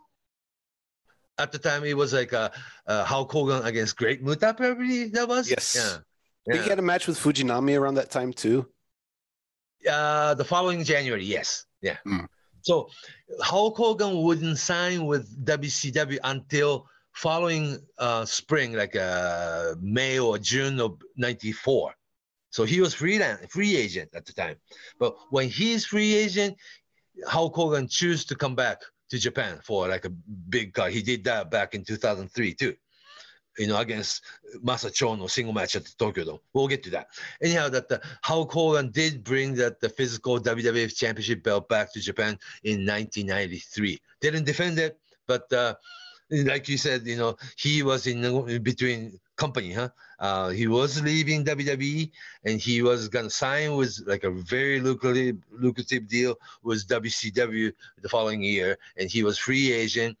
[1.38, 2.50] At the time it was like a,
[2.92, 5.48] uh hulk hogan against great muta probably that was?
[5.48, 5.66] Yes.
[5.78, 5.98] yeah.
[6.46, 8.58] I think he had a match with Fujinami around that time too.
[9.98, 11.48] uh the following january yes.
[11.88, 11.98] Yeah.
[12.04, 12.26] Hmm.
[12.68, 12.74] so
[13.52, 16.70] hulk hogan wouldn't sign with wcw until
[17.24, 17.64] following
[18.06, 21.94] uh spring like uh may or june of 94
[22.50, 24.56] so he was freelance free agent at the time
[24.98, 26.56] but when he's free agent
[27.26, 30.10] hulk hogan choose to come back to japan for like a
[30.48, 32.74] big cut he did that back in 2003 too
[33.58, 34.22] you know, against
[34.64, 36.38] Masa Chono single match at the Tokyo Dome.
[36.54, 37.08] We'll get to that.
[37.42, 42.00] Anyhow, that the Hulk Hogan did bring that the physical WWF Championship belt back to
[42.00, 44.00] Japan in 1993.
[44.20, 45.74] Didn't defend it, but uh,
[46.30, 49.88] like you said, you know, he was in, between company, huh?
[50.18, 52.10] Uh, he was leaving WWE
[52.44, 58.08] and he was gonna sign with like a very lucrative lucrative deal with WCW the
[58.08, 60.16] following year, and he was free agent.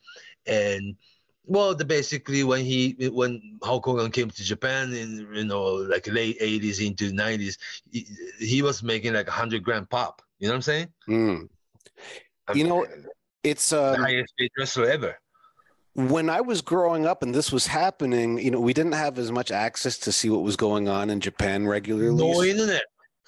[0.46, 0.96] And
[1.44, 6.06] well, the basically when he when Hulk Hogan came to Japan in you know like
[6.06, 7.58] late '80s into '90s,
[7.92, 8.06] he,
[8.38, 10.22] he was making like a hundred grand pop.
[10.38, 10.88] You know what I'm saying?
[11.08, 11.48] Mm.
[12.54, 12.86] You know,
[13.44, 15.14] it's uh, the highest paid wrestler ever
[16.08, 19.32] when I was growing up and this was happening, you know, we didn't have as
[19.32, 22.14] much access to see what was going on in Japan regularly.
[22.14, 22.82] No internet.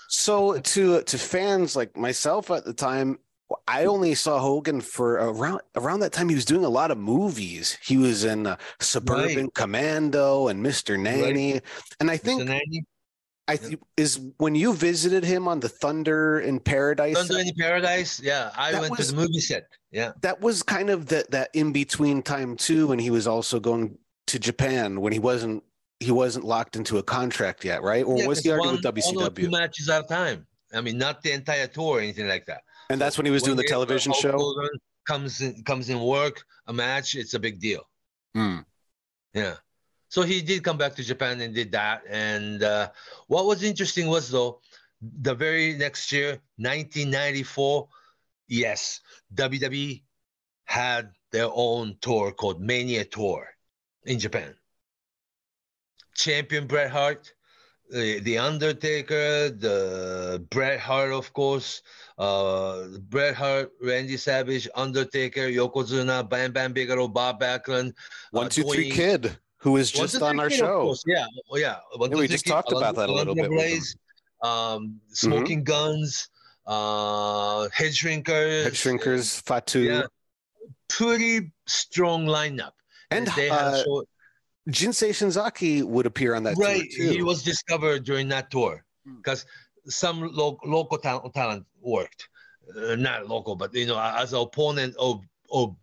[0.08, 3.18] So to to fans like myself at the time,
[3.66, 6.28] I only saw Hogan for around around that time.
[6.28, 7.78] He was doing a lot of movies.
[7.82, 9.54] He was in uh, Suburban right.
[9.54, 10.98] Commando and Mr.
[11.00, 11.62] Nanny, right.
[12.00, 12.48] and I think
[13.52, 17.16] I th- is when you visited him on the Thunder in Paradise.
[17.16, 18.50] Thunder in Paradise, yeah.
[18.56, 19.68] I went was, to the movie set.
[19.90, 23.60] Yeah, that was kind of that that in between time too, when he was also
[23.60, 25.62] going to Japan when he wasn't
[26.00, 28.04] he wasn't locked into a contract yet, right?
[28.04, 29.50] Or yeah, was he already one, with WCW?
[29.50, 30.46] One matches at a time.
[30.74, 32.62] I mean, not the entire tour or anything like that.
[32.90, 34.54] And that's when he was when doing the television show.
[35.06, 37.14] Comes in, comes in work a match.
[37.14, 37.82] It's a big deal.
[38.36, 38.64] Mm.
[39.34, 39.54] Yeah.
[40.12, 42.02] So he did come back to Japan and did that.
[42.06, 42.90] And uh,
[43.28, 44.60] what was interesting was though,
[45.00, 47.88] the very next year, 1994,
[48.46, 49.00] yes,
[49.34, 50.02] WWE
[50.64, 53.48] had their own tour called Mania Tour
[54.04, 54.54] in Japan.
[56.14, 57.32] Champion Bret Hart,
[57.94, 61.80] uh, The Undertaker, the Bret Hart, of course,
[62.18, 67.94] uh, Bret Hart, Randy Savage, Undertaker, Yokozuna, Bam Bam Bigelow, Bob Backlund,
[68.30, 70.94] One, uh, two, three, kid who is just on our show.
[71.06, 71.76] Yeah, oh, yeah.
[71.98, 73.48] yeah we just talked about that a little bit.
[73.48, 73.96] Blaze,
[74.42, 74.94] um, Mm-hmm.
[75.12, 75.64] smoking mm-hmm.
[75.64, 76.28] guns,
[76.66, 79.80] uh, head shrinkers, head shrinkers, Fatu.
[79.80, 80.02] Yeah,
[80.88, 82.72] pretty strong lineup.
[83.12, 84.04] And, and they uh, had show-
[84.68, 86.90] Jinsei Shinzaki would appear on that right.
[86.90, 87.10] tour too.
[87.12, 88.84] He was discovered during that tour
[89.18, 89.46] because
[89.86, 92.28] some lo- local talent, talent worked.
[92.76, 95.22] Uh, not local, but you know, as an opponent of
[95.52, 95.76] of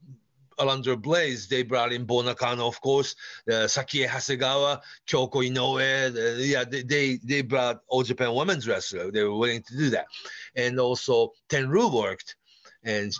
[0.60, 3.16] Alundra Blaze, they brought in Bull of course,
[3.48, 6.10] uh, Sakie Hasegawa, Kyoko Inoue.
[6.16, 9.12] Uh, yeah, they, they, they brought All Japan women's wrestler.
[9.12, 10.08] They were willing to do that.
[10.56, 12.36] And also Tenryu worked,
[12.84, 13.14] and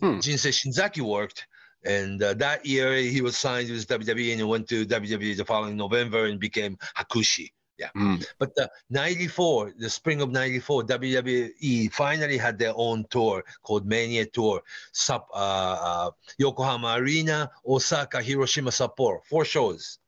[0.00, 0.18] hmm.
[0.18, 1.46] Jinsei Shinzaki worked.
[1.84, 5.44] And uh, that year, he was signed with WWE and he went to WWE the
[5.44, 7.50] following November and became Hakushi.
[7.78, 7.90] Yeah.
[7.96, 8.24] Mm.
[8.38, 14.26] But the 94, the spring of 94, WWE finally had their own tour called Mania
[14.26, 14.62] Tour.
[14.92, 19.24] Sub, uh, uh, Yokohama Arena, Osaka, Hiroshima, Sapporo.
[19.24, 19.98] Four shows.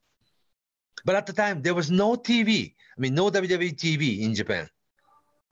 [1.04, 2.74] But at the time, there was no TV.
[2.96, 4.68] I mean, no WWE TV in Japan.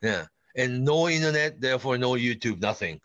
[0.01, 0.25] Yeah.
[0.55, 3.01] And no internet, therefore no YouTube, nothing.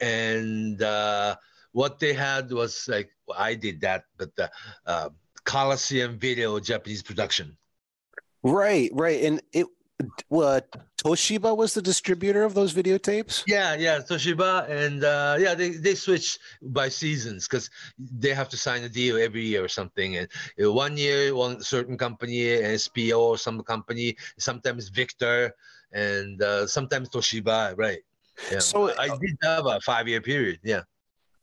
[0.00, 1.36] And uh,
[1.72, 4.50] what they had was like, well, I did that, but the
[4.86, 5.08] uh,
[5.44, 7.56] Coliseum Video Japanese production.
[8.42, 9.22] Right, right.
[9.22, 9.66] And it
[10.28, 13.44] what Toshiba was the distributor of those videotapes?
[13.46, 18.56] Yeah, yeah, Toshiba and uh yeah, they they switch by seasons cuz they have to
[18.56, 20.28] sign a deal every year or something and
[20.62, 22.44] uh, one year one certain company
[22.84, 25.54] SPO or some company, sometimes Victor
[25.92, 28.00] and uh, sometimes Toshiba, right.
[28.50, 28.60] Yeah.
[28.60, 30.82] So I did have a 5-year period, yeah.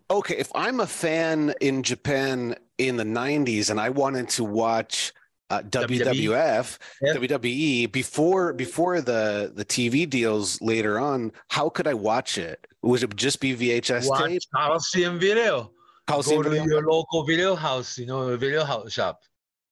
[0.10, 5.14] Okay, if I'm a fan in Japan in the 90s and I wanted to watch
[5.50, 7.14] uh, WWF, yeah.
[7.14, 11.32] WWE before before the the TV deals later on.
[11.50, 12.68] How could I watch it?
[12.82, 14.42] Would it just be VHS watch tape?
[14.54, 15.72] Coliseum Video.
[16.06, 16.66] Coliseum Go to video?
[16.66, 17.98] your local video house.
[17.98, 19.22] You know, a video house shop.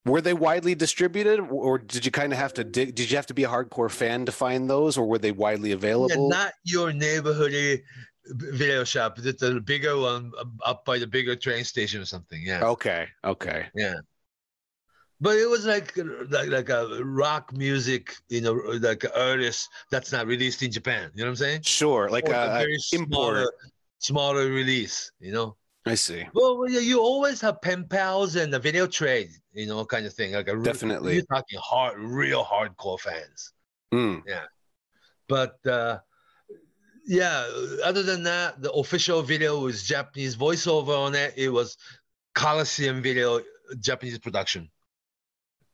[0.06, 2.94] Were they widely distributed, or did you kind of have to dig?
[2.94, 5.72] Did you have to be a hardcore fan to find those, or were they widely
[5.72, 6.30] available?
[6.30, 7.82] Yeah, not your neighborhood
[8.28, 9.18] video shop.
[9.18, 10.32] It's a bigger one
[10.64, 12.42] up by the bigger train station or something.
[12.44, 12.64] Yeah.
[12.64, 13.08] Okay.
[13.26, 13.66] Okay.
[13.76, 13.96] Yeah
[15.22, 15.98] but it was like
[16.30, 21.12] like like a rock music, you know, like artist that's not released in Japan.
[21.14, 21.62] You know what I'm saying?
[21.64, 23.52] Sure, like or a, a very smaller,
[24.00, 25.12] smaller release.
[25.20, 25.56] You know.
[25.88, 26.26] I see.
[26.34, 30.34] Well, you always have pen pals and the video trade, you know, kind of thing.
[30.34, 33.54] Like a definitely, you're talking hard, real hardcore fans.
[33.94, 34.24] Mm.
[34.26, 34.46] Yeah,
[35.30, 36.00] but uh,
[37.06, 37.48] yeah.
[37.84, 41.36] Other than that, the official video was Japanese voiceover on it.
[41.38, 41.78] It was
[42.34, 43.42] Coliseum video,
[43.80, 44.72] Japanese production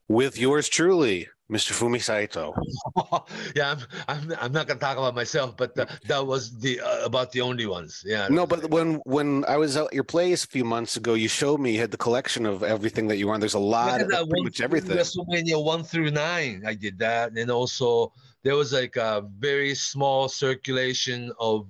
[0.07, 1.73] with yours truly, Mr.
[1.73, 2.53] Fumi Saito.
[3.55, 7.05] yeah, I'm, I'm, I'm not gonna talk about myself, but uh, that was the uh,
[7.05, 8.03] about the only ones.
[8.05, 8.29] Yeah.
[8.29, 11.59] No, but when when I was at your place a few months ago, you showed
[11.59, 13.41] me you had the collection of everything that you want.
[13.41, 14.95] There's a lot Look of pretty much everything.
[14.97, 20.29] WrestleMania one through nine, I did that, and also there was like a very small
[20.29, 21.67] circulation of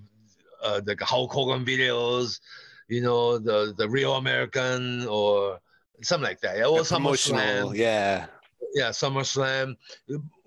[0.62, 2.39] uh, the Hulk Hogan videos,
[2.88, 5.60] you know, the the Real American or
[6.02, 6.58] something like that.
[6.58, 7.40] Yeah, promotional,
[7.72, 8.26] SummerSlam, yeah.
[8.74, 9.76] yeah, SummerSlam,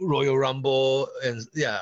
[0.01, 1.81] Royal Rumble, and yeah,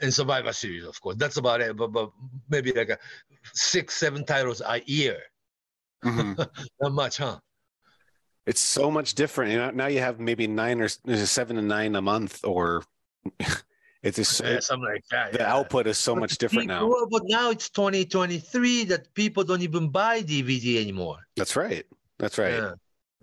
[0.00, 1.16] and Survivor Series, of course.
[1.16, 1.76] That's about it.
[1.76, 2.10] But but
[2.48, 2.98] maybe like a
[3.52, 5.18] six, seven titles a year.
[6.04, 6.36] Mhm.
[6.80, 7.38] Not much, huh?
[8.46, 9.50] It's so much different.
[9.52, 12.84] You know, now you have maybe nine or seven to nine a month, or
[14.02, 15.32] it's just Yeah, something like that.
[15.32, 15.52] the yeah.
[15.52, 17.06] output is so But much different people- now.
[17.10, 21.26] But now it's 2023 that people don't even buy DVD anymore.
[21.36, 21.84] That's right.
[22.18, 22.52] That's right.
[22.54, 22.72] Yeah,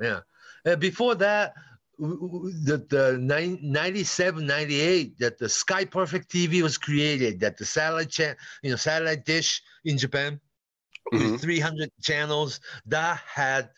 [0.01, 0.19] yeah.
[0.65, 1.53] Uh, before that,
[1.99, 7.39] the the 97, 98, that the Sky Perfect TV was created.
[7.39, 10.39] That the satellite cha- you know, satellite dish in Japan
[11.13, 11.31] Mhm.
[11.33, 13.69] with 300 channels that had.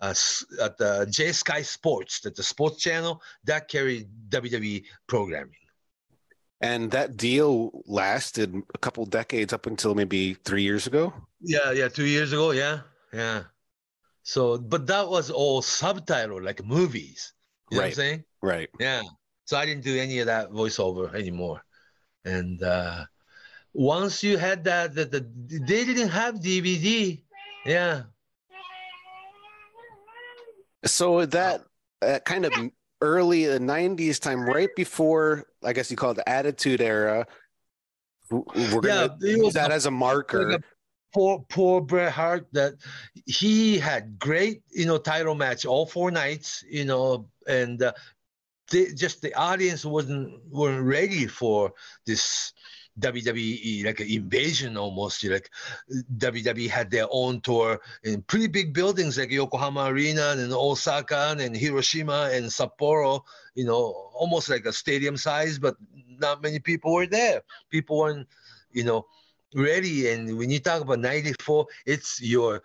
[0.00, 0.12] Uh,
[0.60, 5.54] at the J Sky Sports, that the sports channel that carried WWE programming.
[6.60, 11.14] And that deal lasted a couple decades up until maybe three years ago.
[11.40, 12.80] Yeah, yeah, two years ago, yeah,
[13.12, 13.44] yeah.
[14.22, 17.32] So, but that was all subtitled like movies.
[17.70, 17.96] You know what I'm Right.
[17.96, 18.24] saying?
[18.40, 18.68] Right.
[18.78, 19.02] Yeah.
[19.44, 21.64] So I didn't do any of that voiceover anymore.
[22.24, 23.04] And uh
[23.74, 27.22] once you had that, that the they didn't have DVD.
[27.64, 28.02] Yeah.
[30.84, 31.64] So that
[32.02, 32.52] uh, kind of
[33.00, 37.26] early uh, '90s time, right before I guess you call it the Attitude Era.
[38.30, 40.52] We're Yeah, gonna it use that as a marker.
[40.52, 40.62] Like
[41.12, 42.74] poor poor Bret Hart that
[43.26, 47.92] he had great, you know, title match all four nights, you know, and uh,
[48.70, 51.72] just the audience wasn't weren't ready for
[52.06, 52.52] this
[53.00, 55.24] WWE like an invasion almost.
[55.24, 55.50] Like
[56.16, 61.56] WWE had their own tour in pretty big buildings like Yokohama Arena and Osaka and
[61.56, 63.22] Hiroshima and Sapporo.
[63.54, 67.42] You know, almost like a stadium size, but not many people were there.
[67.70, 68.28] People weren't,
[68.72, 69.06] you know,
[69.54, 70.10] ready.
[70.10, 72.62] And when you talk about '94, it's your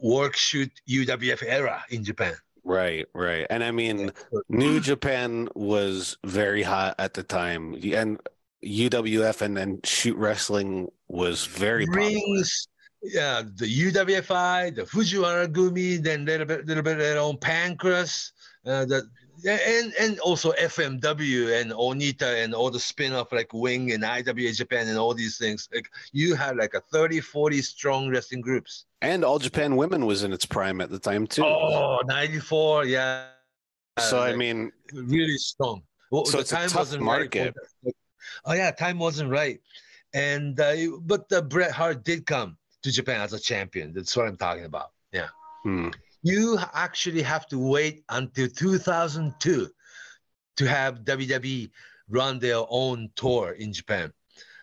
[0.00, 2.34] work shoot UWF era in Japan.
[2.64, 3.46] Right, right.
[3.48, 4.12] And I mean,
[4.48, 8.20] New Japan was very hot at the time, and
[8.64, 12.68] UWF and then shoot wrestling was very rings.
[13.02, 18.32] Yeah, the UWFI, the Fujiwara Gumi, then little bit, little bit their own Pancrase,
[18.64, 19.08] uh, the
[19.44, 24.88] and and also FMW and Onita and all the spin-off like Wing and IWA Japan
[24.88, 25.68] and all these things.
[25.74, 28.86] Like you had like a 30, 40 strong wrestling groups.
[29.02, 31.44] And All Japan Women was in its prime at the time too.
[31.44, 33.26] Oh, 94, yeah.
[33.98, 35.82] so I like, mean, really strong.
[36.10, 37.54] Well, So the time wasn't right market.
[37.84, 37.92] that.
[38.44, 39.60] Oh yeah, time wasn't right,
[40.14, 43.92] and uh, but uh, Bret Hart did come to Japan as a champion.
[43.92, 44.90] That's what I'm talking about.
[45.12, 45.28] Yeah,
[45.62, 45.90] hmm.
[46.22, 49.68] You actually have to wait until 2002
[50.56, 51.70] to have WWE
[52.08, 54.12] run their own tour in Japan.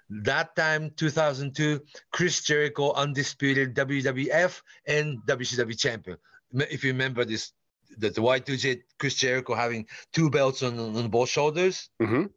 [0.10, 1.80] That time, 2002,
[2.12, 6.18] Chris Jericho, undisputed WWF and WCW champion.
[6.54, 7.54] If you remember this,
[7.98, 12.30] the, the Y2J Chris Jericho having two belts on, on both shoulders, Mhm.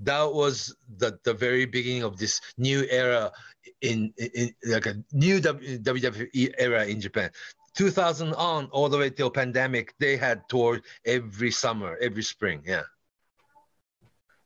[0.00, 3.32] that was the, the very beginning of this new era
[3.80, 7.30] in, in, in like a new WWE era in Japan.
[7.78, 12.60] 2000 on all the way till pandemic, they had toured every summer, every spring.
[12.66, 12.82] Yeah.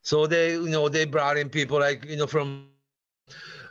[0.02, 2.68] So they, you know, they brought in people like, you know, from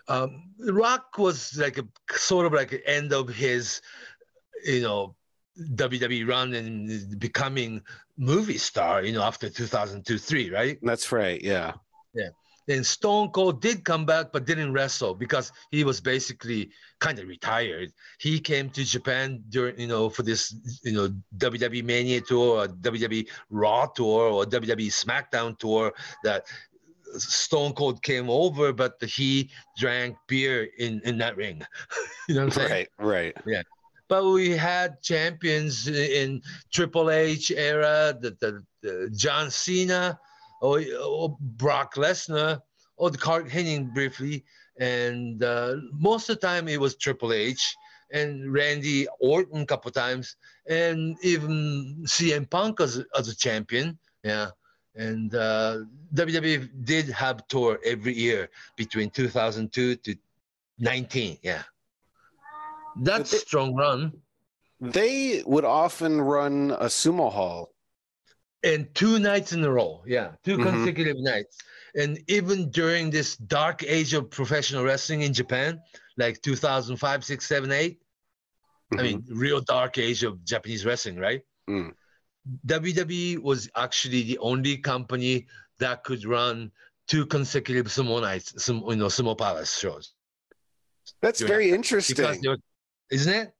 [0.08, 3.82] um, Rock was like a sort of like end of his,
[4.66, 5.16] you know,
[5.76, 7.84] WWE run and becoming
[8.18, 10.80] movie star, you know, after 2002, three, right?
[10.82, 11.40] that's right.
[11.40, 11.74] Yeah.
[12.16, 12.30] Yeah.
[12.72, 17.28] And Stone Cold did come back, but didn't wrestle because he was basically kind of
[17.28, 17.92] retired.
[18.20, 22.68] He came to Japan during, you know, for this, you know, WWE Mania tour, or
[22.68, 25.94] WWE Raw tour, or WWE SmackDown tour.
[26.24, 26.46] That
[27.18, 31.62] Stone Cold came over, but he drank beer in in that ring.
[32.30, 32.88] you know what I'm saying?
[32.98, 33.36] Right.
[33.36, 33.38] Right.
[33.46, 33.64] Yeah.
[34.08, 36.42] But we had champions in
[36.74, 40.20] Triple H era, the, the, the John Cena,
[40.62, 42.62] or, or Brock Lesnar,
[42.98, 44.46] or the Curt Hennig briefly.
[44.80, 47.76] And uh, most of the time it was Triple H
[48.14, 50.36] and Randy Orton a couple times,
[50.68, 53.98] and even CM Punk as, as a champion.
[54.24, 54.50] Yeah.
[54.96, 55.80] And uh,
[56.14, 60.16] WWE did have tour every year between 2002 to
[60.80, 61.38] 19.
[61.42, 61.64] Yeah.
[62.98, 64.12] That's strong run.
[64.82, 67.74] They would often run a sumo hall
[68.64, 70.04] and two nights in a row.
[70.06, 70.64] Yeah, 2 Mhm.
[70.64, 71.58] consecutive nights.
[71.96, 75.82] And even during this dark age of professional wrestling in Japan,
[76.18, 78.00] like 2005, 6, 7, 8,
[78.98, 81.42] I mean, real dark age of Japanese wrestling, right?
[81.70, 81.94] Mm.
[82.66, 85.48] WWE was actually the only company
[85.80, 86.72] that could run
[87.08, 90.14] two consecutive sumo nights, some you know, sumo palace shows.
[91.22, 92.42] That's very that interesting.
[92.46, 92.58] Were-
[93.12, 93.54] isn't it?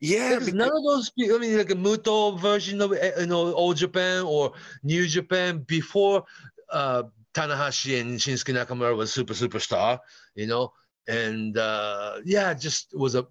[0.00, 1.36] Yeah, because none of those people.
[1.36, 4.52] I mean, like a Muto version of eh, you know All Japan or
[4.84, 6.24] New Japan before
[6.70, 9.98] uh, Tanahashi and Shinsuke Nakamura was super superstar,
[10.34, 10.72] you know,
[11.08, 13.26] and uh, yeah, just was a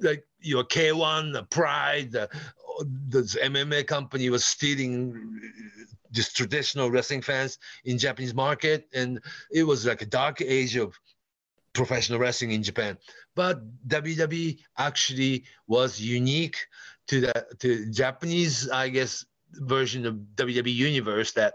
[0.00, 2.28] like your K1, the Pride, the,
[3.08, 5.40] the MMA company was stealing
[6.12, 9.20] just traditional wrestling fans in Japanese market, and
[9.50, 10.98] it was like a dark age of
[11.72, 12.96] professional wrestling in Japan.
[13.36, 16.56] But WWE actually was unique
[17.06, 21.54] to the to Japanese, I guess, version of WWE universe that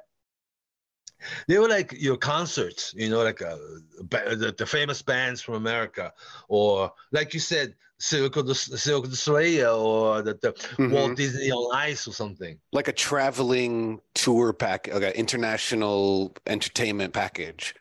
[1.48, 3.56] they were like your concerts, you know, like uh,
[4.04, 6.14] ba- the, the famous bands from America,
[6.48, 10.92] or like you said, Cirque du, Cirque du Soleil, or the, the Mhm.
[10.92, 12.58] Walt Disney on Ice or something.
[12.74, 17.76] like a traveling tour pack, like an international entertainment package.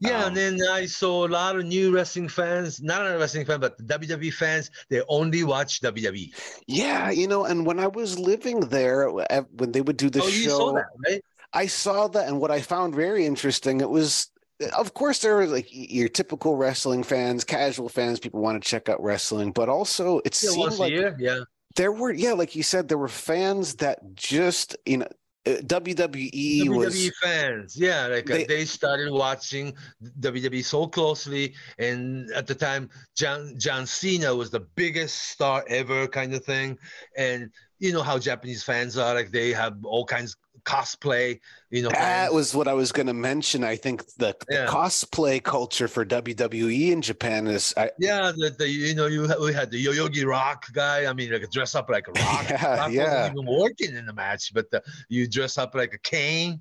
[0.00, 3.46] Yeah, Um, and then I saw a lot of new wrestling fans, not a wrestling
[3.46, 4.70] fan, but WWE fans.
[4.90, 5.80] They only watch.
[5.80, 6.32] WWE.
[6.66, 10.28] Yeah, you know, and when I was living there, when they would do the oh,
[10.30, 11.22] show, that, right?
[11.52, 14.30] I saw that, and what I found very interesting, it was,
[14.76, 18.88] of course, there were like your typical wrestling fans, casual fans, people want to check
[18.88, 20.92] out wrestling, but also it Yeah, seemed like.
[21.18, 21.44] Yeah.
[21.76, 25.08] there were, yeah, like you said, there were fans that just, you know,
[25.56, 29.74] WWE WWE was fans, yeah, like uh, they- they, started watching
[30.20, 36.06] WWE so closely, and at the time, John John Cena was the biggest star ever,
[36.08, 36.78] kind of thing.
[37.16, 40.36] And you know how Japanese fans are, like they have all kinds
[40.68, 41.40] cosplay,
[41.70, 41.88] you know.
[41.90, 43.64] That was what I was going to mention.
[43.64, 48.68] I think the, the cosplay culture for WWE in Japan is, I, Yeah, the, the
[48.68, 51.06] you know you we had the Yoyogi Rock guy.
[51.06, 52.46] I mean, like dress up like a rock.
[52.50, 53.04] Yeah, Rock yeah.
[53.22, 56.60] wasn't even working in the match, but uh you dress up like a Kane.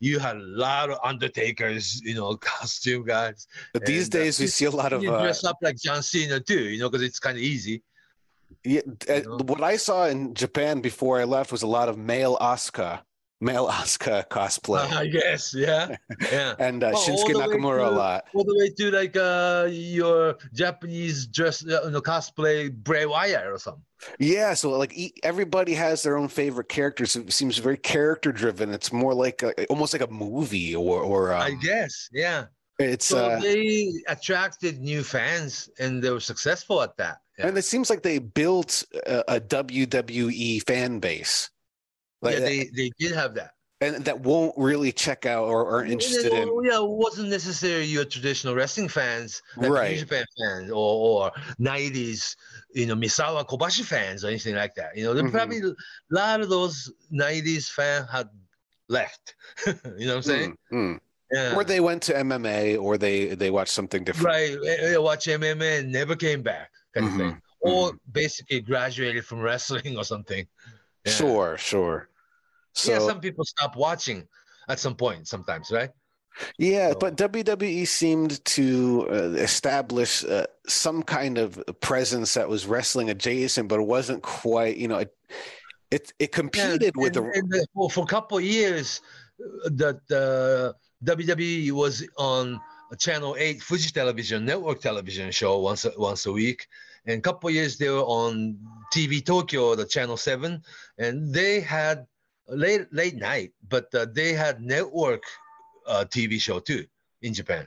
[0.00, 3.46] You had a lot of Undertakers, you know, costume guys.
[3.72, 5.76] but these And, uh, days we see a lot of you uh, dress up like
[5.76, 7.82] John Cena too, you know, because it's kind of easy.
[8.64, 9.38] Yeah, uh, You know?
[9.44, 13.00] what I saw in Japan before I left was a lot of male Asuka,
[13.40, 15.96] male Asuka cosplay, I guess, yeah,
[16.32, 16.54] yeah.
[16.58, 18.24] and uh, Oh, Shinsuke Nakamura a lot.
[18.34, 23.46] All the way to like uh your Japanese dress, uh, you know, cosplay Bray Wyatt
[23.46, 23.82] or something.
[24.18, 27.16] Yeah, so like e- everybody has their own favorite characters.
[27.16, 28.70] It seems very character driven.
[28.72, 32.44] It's more like a, almost like a movie, or or um, I guess, yeah.
[32.78, 37.18] it's So uh, they attracted new fans, and they were successful at that.
[37.38, 41.50] Yeah, and it seems like they built a, a WWE fan base,
[42.22, 43.52] like yeah they, they did have that.
[43.80, 46.48] and that won't really check out or aren't interested in.
[46.64, 49.92] Yeah, it wasn't necessarily your traditional wrestling fans, like Right.
[49.92, 50.74] New Japan fans, or,
[51.26, 52.34] or '90s,
[52.74, 54.96] you know, Misawa Kobashi fans, or anything like that.
[54.96, 55.30] You know, there Mhm.
[55.32, 55.72] probably a
[56.10, 58.28] lot of those '90s fans had
[58.88, 59.34] left.
[59.66, 60.56] you know what I'm saying?
[60.72, 61.00] Mm, mm.
[61.30, 61.54] Yeah.
[61.56, 64.26] Or they went to MMA, or they they watched something different.
[64.26, 64.56] right.
[64.66, 67.42] eh, eh, Watch MMA and never came back, kind of thing.
[67.60, 70.46] Or basically graduated from wrestling or something.
[71.04, 71.12] Yeah.
[71.12, 72.08] Sure, sure.
[72.74, 74.26] So yeah, some people stop watching
[74.68, 75.90] at some point sometimes, right?
[76.58, 82.66] Yeah, So- but WWE seemed to uh, establish uh, some kind of presence that was
[82.66, 84.76] wrestling adjacent, but it wasn't quite.
[84.76, 85.10] You know, it
[85.90, 89.00] it, it competed with and, the and the- for, for a couple of years
[89.64, 90.72] that uh,
[91.04, 92.60] WWE was on
[92.98, 96.66] Channel 8 Fuji Television network television show once once a week.
[97.08, 98.58] And a couple of years they were on
[98.94, 100.62] TV Tokyo, the Channel 7,
[100.98, 102.06] and they had
[102.48, 105.22] late late night, but uh, they had network
[105.86, 106.84] uh, TV show too
[107.22, 107.66] in Japan.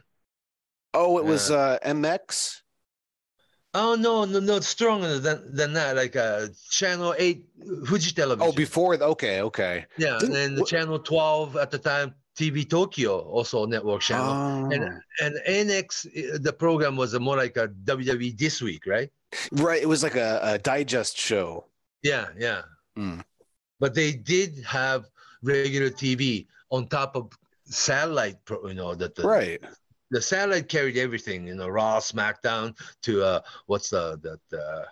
[0.94, 2.62] oh, it was uh, MX.
[3.74, 5.96] Oh no, no, no, stronger than than that.
[5.96, 7.46] Like uh, Channel 8
[7.88, 8.48] Fuji Television.
[8.48, 9.86] Oh, before the, okay, okay.
[9.98, 14.32] Yeah, Didn't- and the what- channel 12 at the time, TV Tokyo, also network channel.
[14.32, 14.72] Oh.
[14.72, 19.10] And and NX, uh, the program was a more like a WWE This Week, right?
[19.54, 21.66] right, it was like a, a digest show.
[22.04, 22.64] Yeah, yeah.
[22.98, 23.24] Mm.
[23.80, 25.06] But they did have
[25.42, 27.32] regular TV on top of
[27.66, 29.64] satellite, pro, you know, that the, Right.
[30.12, 34.86] the satellite carried everything, you know, Raw, SmackDown to uh, what's the, the, the,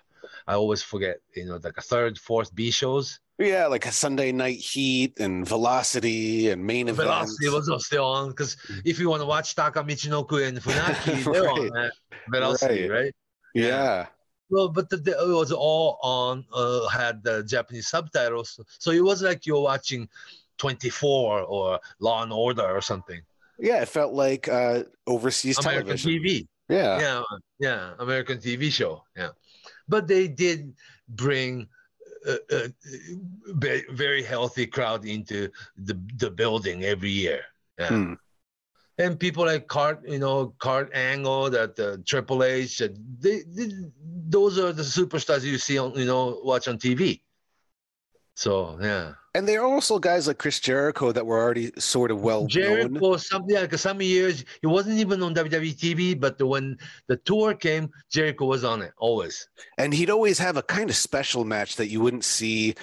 [0.48, 3.20] I always forget, you know, like a third, fourth B shows.
[3.40, 7.08] Yeah, like a Sunday Night Heat and Velocity and main event.
[7.08, 11.50] Velocity was still on because if you want to watch Taka Michinoku and Funaki, they're
[11.50, 11.94] on that
[12.30, 13.00] Velocity, Right.
[13.04, 13.16] right?
[13.56, 14.08] yeah.
[14.50, 18.60] Well, but the, the, it was all on, uh, had the Japanese subtitles.
[18.80, 20.10] So it was like you're watching
[20.58, 23.22] 24 or Law and Order or something.
[23.58, 26.12] Yeah, it felt like uh, overseas American television.
[26.12, 26.48] TV.
[26.68, 27.00] Yeah.
[27.00, 27.24] yeah,
[27.60, 29.04] yeah, American TV show.
[29.16, 29.30] Yeah,
[29.88, 30.74] but they did
[31.08, 31.68] bring
[32.30, 32.74] a, a,
[33.66, 37.42] a very healthy crowd into the the building every year.
[37.78, 37.90] Yeah.
[37.90, 38.14] Hmm.
[38.98, 43.72] And people like Kurt, you know, Kurt Angle, that uh, Triple H, they, they,
[44.28, 47.22] those are the superstars you see on, you know, watch on TV.
[48.36, 49.14] So yeah.
[49.36, 52.50] And there are also guys like Chris Jericho that were already sort of well known.
[52.50, 56.78] Jericho, something like some years, he wasn't even on WWE TV, but the, when
[57.08, 59.48] the tour came, Jericho was on it always.
[59.78, 62.74] And he'd always have a kind of special match that you wouldn't see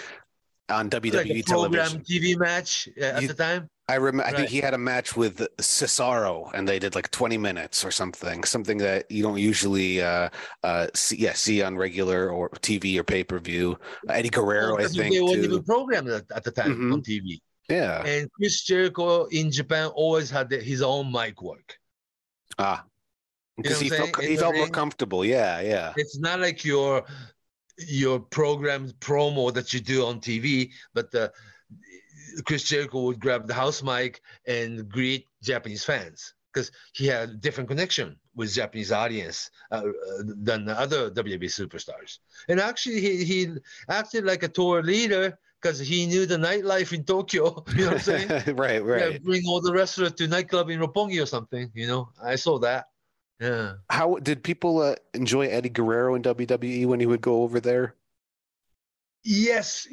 [0.68, 2.02] on WWE like a program television.
[2.02, 3.68] TV match at You- the time.
[3.88, 4.28] I remember.
[4.28, 7.92] I think he had a match with Cesaro, and they did like 20 minutes or
[7.92, 8.42] something.
[8.42, 10.28] Something that you don't usually uh,
[10.64, 13.78] uh, see, yeah, see on regular or TV or pay per view.
[14.08, 15.14] Eddie Guerrero, I think.
[15.14, 15.44] they weren't too.
[15.44, 16.92] even programmed at, at the time Mhm.
[16.94, 17.40] on TV.
[17.68, 18.02] Yeah.
[18.04, 21.76] And Chris Jericho in Japan always had the, his own mic work.
[22.58, 22.84] Ah.
[23.56, 25.24] Because what he I'm felt he In the felt more comfortable.
[25.24, 25.92] Yeah, yeah.
[25.96, 27.04] It's not like your
[27.78, 31.32] your programmed promo that you do on TV, but the
[32.44, 37.34] Chris Jericho would grab the house mic and greet Japanese fans because he had a
[37.34, 39.82] different connection with Japanese audience uh,
[40.18, 42.18] than the other WWE superstars.
[42.48, 43.48] And actually, he, he
[43.90, 47.64] acted like a tour leader because he knew the nightlife in Tokyo.
[47.74, 48.28] You know what I'm saying?
[48.56, 49.22] right, Yeah, right.
[49.22, 51.70] bring all the wrestlers to nightclub in Roppongi or something.
[51.74, 52.86] You know, I saw that.
[53.40, 53.74] Yeah.
[53.90, 57.94] How did people uh, enjoy Eddie Guerrero in WWE when he would go over there?
[59.24, 59.86] Yes,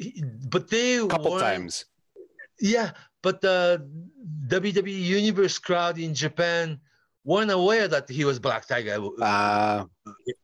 [0.48, 1.84] but they A couple times.
[2.60, 2.92] Yeah,
[3.22, 3.86] but the
[4.48, 6.80] WWE Universe crowd in Japan
[7.24, 9.84] weren't aware that he was Black Tiger Uh,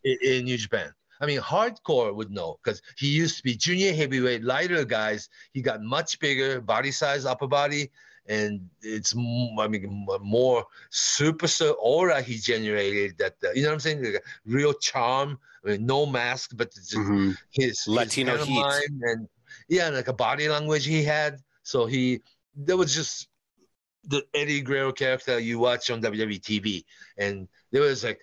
[0.05, 0.93] in, in New Japan.
[1.21, 5.29] I mean, hardcore would know because he used to be junior heavyweight, lighter guys.
[5.53, 7.91] He got much bigger, body size, upper body,
[8.27, 13.19] and it's I mean more superstar aura he generated.
[13.19, 14.03] That uh, you know what I'm saying?
[14.03, 15.39] Like real charm.
[15.65, 17.37] I mean, no mask, but mhm.
[17.51, 18.65] his Latino his heat.
[19.03, 19.29] and
[19.69, 21.41] yeah, like a body language he had.
[21.63, 22.23] So he
[22.55, 23.29] there was just
[24.05, 26.85] the Eddie Guerrero character you watch on WWE TV,
[27.19, 28.21] and there was like,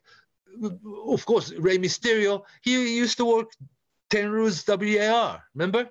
[1.07, 2.43] of course, Rey Mysterio.
[2.61, 3.51] He used to work
[4.09, 5.43] Tenryu's WAR.
[5.53, 5.89] Remember?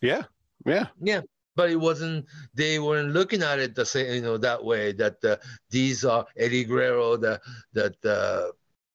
[0.00, 0.24] Yeah,
[0.66, 0.86] yeah.
[1.00, 1.22] Yeah,
[1.56, 2.26] but it wasn't.
[2.54, 4.92] They weren't looking at it the same, you know, that way.
[4.92, 5.36] That uh,
[5.70, 7.40] these are Eddie Guerrero, the
[7.72, 8.52] that uh,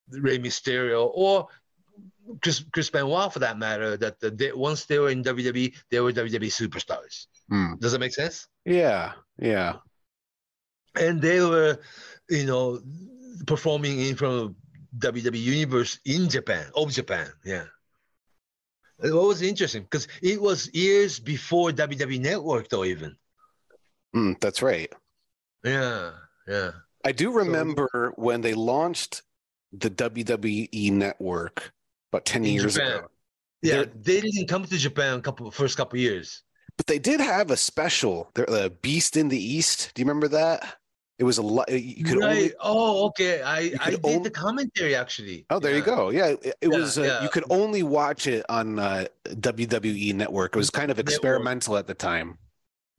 [0.09, 1.47] Rey Mysterio, or
[2.41, 3.97] Chris Chris Benoit for that matter.
[3.97, 7.27] That the, they, once they were in WWE, they were WWE superstars.
[7.53, 7.75] Hmm.
[7.79, 8.47] Does that make sense?
[8.65, 9.75] Yeah, yeah.
[10.99, 11.77] And they were,
[12.27, 12.81] you know,
[13.45, 14.55] performing in front of
[14.97, 17.29] WWE Universe in Japan, of Japan.
[17.45, 17.65] Yeah.
[19.03, 23.15] It was interesting because it was years before WWE Network, though, even.
[24.15, 24.91] Mm, that's right.
[25.63, 26.11] Yeah,
[26.47, 26.71] yeah.
[27.05, 29.21] I do remember when they launched
[29.73, 31.71] the WWE network
[32.11, 32.97] about 10 years Japan.
[32.97, 33.07] ago.
[33.61, 36.41] Yeah, They're- they didn't come to Japan a couple first couple years.
[36.77, 39.91] But they did have a special, the uh, Beast in the East.
[39.93, 40.77] Do you remember that?
[41.19, 41.69] It was a lot.
[41.71, 42.29] You could right.
[42.35, 42.53] only.
[42.59, 43.43] Oh, okay.
[43.43, 45.45] I I did on- the commentary actually.
[45.51, 46.09] Oh, there you go.
[46.09, 46.97] Yeah, it, it Yeah, was.
[46.97, 47.23] Uh, yeah.
[47.23, 50.55] You could only watch it on uh, WWE Network.
[50.55, 51.13] It was kind of Network.
[51.13, 52.37] experimental at the time.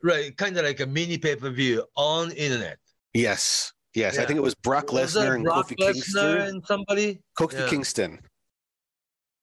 [0.03, 2.79] Right, kind of like a mini pay per view on internet.
[3.15, 4.19] Yes, yes.
[4.19, 6.37] I think it was Brock Lesnar and Brock Kofi Lesnar Kingston.
[6.41, 7.21] and somebody.
[7.39, 7.69] Kofi Yeah.
[7.69, 8.21] Kingston.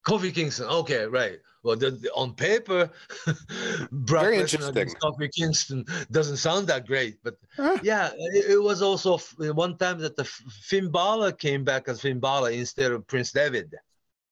[0.08, 0.68] Kofi Kingston.
[0.68, 1.38] Okay, right.
[1.64, 2.90] Well, the, the- on paper,
[3.92, 4.88] Brock Very interesting.
[5.02, 7.78] Kofi Kingston doesn't sound that great, but Huh.
[7.84, 11.88] yeah, it, it was also f- one time that the F- Finn Balor came back
[11.88, 13.70] as Finn Balor instead of Prince Devitt.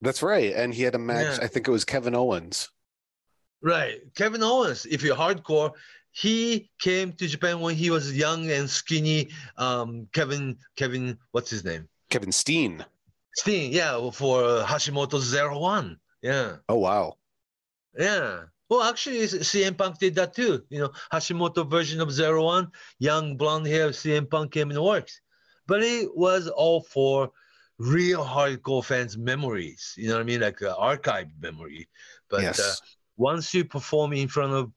[0.01, 0.53] That's right.
[0.55, 1.37] And he had a match.
[1.37, 1.43] Yeah.
[1.43, 2.69] I think it was Kevin Owens.
[3.61, 4.85] Right, Kevin Owens.
[4.85, 5.71] If you're hardcore,
[6.11, 9.29] he came to Japan when he was young and skinny.
[9.57, 11.87] Um, Kevin, Kevin, what's his name?
[12.09, 12.83] Kevin Steen.
[13.35, 13.71] Steen.
[13.73, 15.97] Yeah, for uh, Hashimoto's Zero One.
[16.21, 16.55] Yeah.
[16.69, 17.15] Oh wow.
[17.97, 18.43] Yeah.
[18.69, 20.63] Well, actually, CM Punk did that too.
[20.69, 24.83] You know, Hashimoto version of Zero One, young blonde hair CM Punk came in the
[24.83, 25.21] works.
[25.65, 27.31] But it was all for
[27.79, 29.93] real hardcore fans' memories.
[29.97, 30.41] You know what I mean?
[30.41, 31.89] Like uh, archived memory.
[32.29, 32.73] But uh,
[33.17, 34.71] once you perform in front of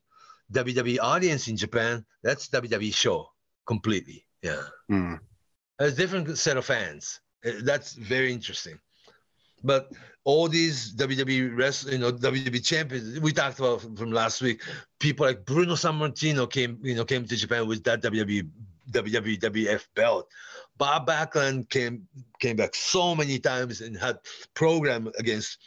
[0.52, 3.28] WWE audience in Japan, that's WWE show
[3.66, 4.26] completely.
[4.42, 4.62] Yeah.
[4.88, 5.14] Hmm.
[5.78, 7.20] A different set of fans.
[7.44, 8.78] Uh, That's very interesting.
[9.64, 9.92] But
[10.24, 14.62] all these WWE wrestlers, you know, WWE champions, we talked about from, last week.
[15.00, 18.48] People like Bruno Sammartino came, you know, came to Japan with that WWE,
[18.90, 20.28] WWF belt.
[20.78, 22.06] Bob Backlund came
[22.40, 24.18] came back so many times and had
[24.54, 25.58] program against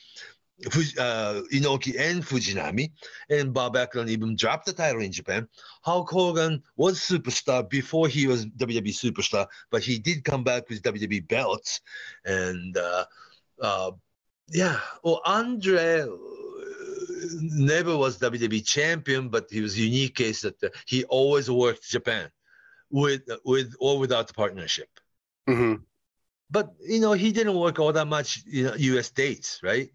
[0.66, 2.92] uh, Inoki and Fujinami,
[3.30, 5.48] and Bob Backlund even dropped the title in Japan.
[5.82, 10.82] Hulk Hogan was superstar before he was WWE superstar, but he did come back with
[10.82, 11.82] WWE belts,
[12.26, 13.06] and uh,
[13.62, 13.92] uh,
[14.50, 16.08] yeah, well, Andre uh,
[17.32, 21.88] never was WWE champion, but he was a unique case that uh, he always worked
[21.88, 22.30] Japan
[22.90, 24.90] with with or without the partnership.
[25.50, 25.84] Mm-hmm.
[26.52, 29.10] But you know, he didn't work all that much, you know, U.S.
[29.10, 29.90] dates, right?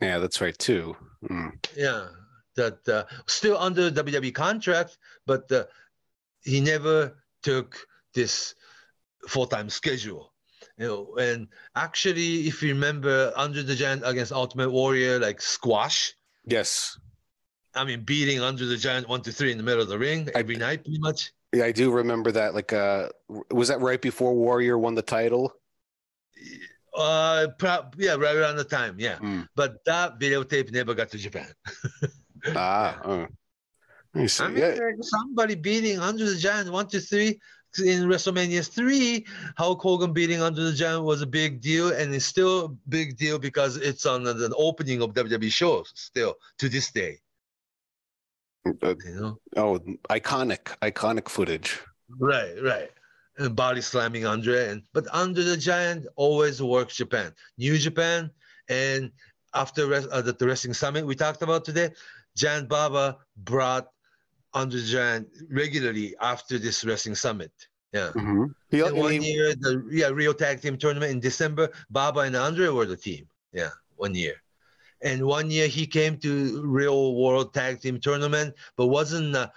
[0.00, 0.96] Yeah, that's right too.
[1.28, 1.52] Mm.
[1.76, 2.08] Yeah,
[2.56, 5.64] that uh, still under WWE contract, but uh,
[6.42, 8.54] he never took this
[9.28, 10.32] full-time schedule.
[10.78, 16.14] You know, and actually, if you remember, Andre the Giant against Ultimate Warrior, like squash.
[16.44, 16.98] Yes.
[17.74, 20.28] I mean, beating Andre the Giant one, two, three in the middle of the ring
[20.34, 21.32] every night, pretty much.
[21.54, 22.54] Yeah, I do remember that.
[22.54, 23.08] Like, uh,
[23.50, 25.52] was that right before Warrior won the title?
[26.94, 29.16] Uh, pro- yeah, right around the time, yeah.
[29.16, 29.48] Mm.
[29.54, 31.48] But that videotape never got to Japan.
[32.54, 33.26] Ah,
[34.14, 34.44] me see.
[34.44, 34.78] I mean, Yeah.
[35.00, 37.40] somebody beating Andre the Giant one, two, three
[37.80, 39.26] in WrestleMania three.
[39.56, 43.16] Hulk Hogan beating Andre the Giant was a big deal, and it's still a big
[43.16, 47.18] deal because it's on the, the opening of WWE shows still to this day.
[48.66, 49.78] Uh, You know, oh,
[50.10, 51.80] iconic, iconic footage.
[52.18, 52.90] right, right.
[53.38, 58.30] And body slamming Andre, and but Andre the Giant always works Japan, New Japan,
[58.68, 59.12] and
[59.54, 61.90] after uh, the, the wrestling summit we talked about today,
[62.34, 63.88] Giant Baba brought
[64.54, 67.52] Giant regularly after this wrestling summit.
[67.92, 68.10] Yeah.
[68.14, 68.44] Mm-hmm.
[68.70, 72.68] He, one he- year, the yeah Rio Tag Team Tournament in December, Baba and Andre
[72.68, 73.28] were the team.
[73.52, 74.34] Yeah, one year.
[75.02, 79.48] And one year he came to Real World Tag Team Tournament, but wasn't uh,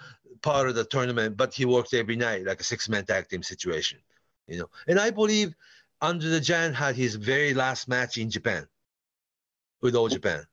[0.42, 1.36] part of the tournament.
[1.36, 3.98] But he worked every night, like a six-man tag team situation,
[4.46, 4.68] you know.
[4.86, 5.54] And I believe
[6.00, 8.66] Andre the Giant had his very last match in Japan
[9.80, 10.44] with All Japan.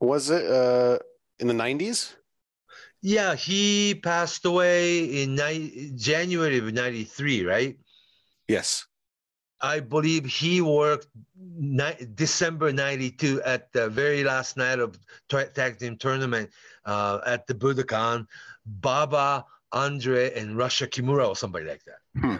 [0.00, 0.98] was it uh,
[1.38, 2.16] in the nineties?
[3.02, 7.78] Yeah, he passed away in ni- January of '93, right?
[8.48, 8.86] Yes.
[9.60, 15.78] I believe he worked ni- December 92 at the very last night of tra- tag
[15.78, 16.50] team tournament
[16.84, 18.26] uh, at the Budokan.
[18.66, 22.20] Baba, Andre, and Rusher Kimura or somebody like that.
[22.20, 22.36] Hmm.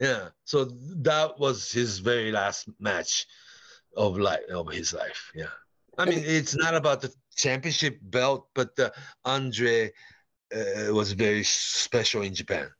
[0.00, 0.28] Yeah.
[0.44, 0.64] So
[1.02, 3.26] that was his very last match
[3.96, 5.30] of life of his life.
[5.34, 5.52] Yeah.
[5.98, 8.90] I mean, it's not about the championship belt, but uh,
[9.24, 9.90] Andre
[10.54, 12.70] uh, was very special in Japan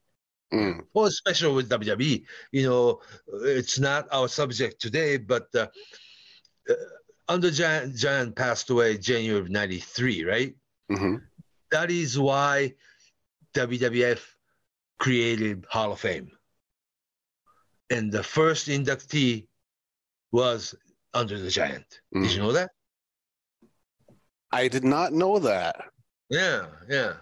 [0.52, 0.84] Mm.
[0.92, 2.26] well, special with WWE.
[2.52, 3.00] You know,
[3.44, 5.66] it's not our subject today, but uh,
[6.68, 6.74] uh,
[7.28, 10.54] under Giant, Giant passed away January of '93, right?
[10.90, 11.16] hmm
[11.70, 12.74] That is why
[13.54, 14.20] WWF
[14.98, 16.30] created Hall of Fame,
[17.90, 19.46] and the first inductee
[20.32, 20.74] was
[21.14, 22.02] Andre the Giant.
[22.12, 22.70] Did you know that?
[24.52, 25.76] I did not know that.
[26.28, 27.14] Yeah, yeah.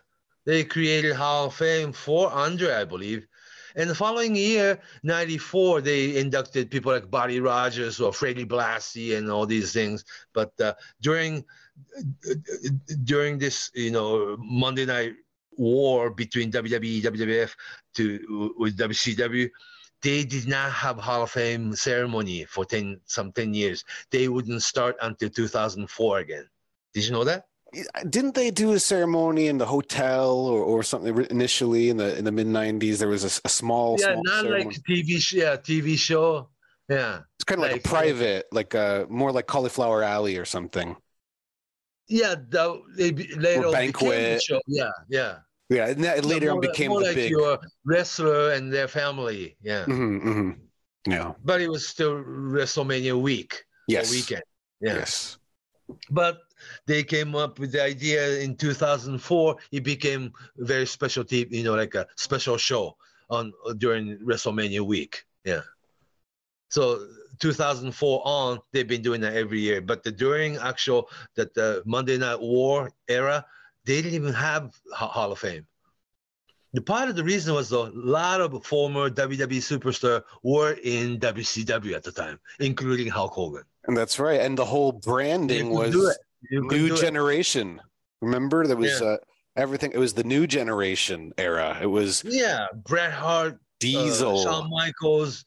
[0.47, 3.26] They created Hall of Fame for Andre, I believe.
[3.76, 9.31] And the following year, 94, they inducted people like Buddy Rogers or Freddie Blassie and
[9.31, 10.05] all these things.
[10.33, 11.45] But uh, during
[13.05, 15.14] during this, you know, Monday Night
[15.57, 17.55] War between WWE, WWF
[17.95, 19.49] to with WCW,
[20.03, 23.85] they did not have Hall of Fame ceremony for 10 some 10 years.
[24.11, 26.49] They wouldn't start until 2004 again.
[26.95, 27.47] Did you know that?
[28.09, 32.24] Didn't they do a ceremony in the hotel or, or something initially in the in
[32.24, 32.99] the mid '90s?
[32.99, 34.64] There was a small, yeah, small not ceremony.
[34.64, 36.49] like TV, sh- yeah, TV show.
[36.88, 40.45] Yeah, it's kind of like, like, a private, like a more like Cauliflower Alley or
[40.45, 40.97] something.
[42.09, 42.34] yeah.
[42.49, 44.43] That they later Or on became the banquet.
[44.43, 44.61] show.
[44.66, 45.38] Yeah, yeah.
[45.68, 47.30] Yeah, and that later more on like- became more the like big.
[47.30, 49.57] your wrestler and their family.
[49.62, 50.51] Yeah, hmm hmm
[51.07, 51.34] Yeah.
[51.45, 54.11] but it was still WrestleMania week Yes.
[54.11, 54.43] weekend.
[54.80, 55.38] Yeah, Yes.
[56.11, 56.38] but
[56.87, 59.57] they came up with the idea in 2004.
[59.73, 62.97] It became very special team, you know, like a special show
[63.29, 65.25] on during WrestleMania week.
[65.45, 65.61] Yeah.
[66.69, 67.07] So
[67.41, 69.81] 2004 on, they've been doing that every year.
[69.81, 73.45] But the, during actual that the Monday Night War era,
[73.85, 75.67] they didn't even have Hall of Fame.
[76.73, 81.19] The part of the reason was though, a lot of former WWE superstar were in
[81.19, 83.65] WCW at the time, including Hulk Hogan.
[83.87, 84.41] And that's right.
[84.41, 85.99] And the whole branding You could do was it.
[85.99, 86.17] You could
[86.51, 87.01] new do it.
[87.01, 87.80] generation.
[88.20, 89.07] Remember, there was Yeah.
[89.09, 89.16] uh,
[89.57, 89.93] everything.
[89.93, 91.78] It was the new generation era.
[91.80, 95.45] It was Yeah, Bret Hart, Diesel, uh, Shawn Michaels,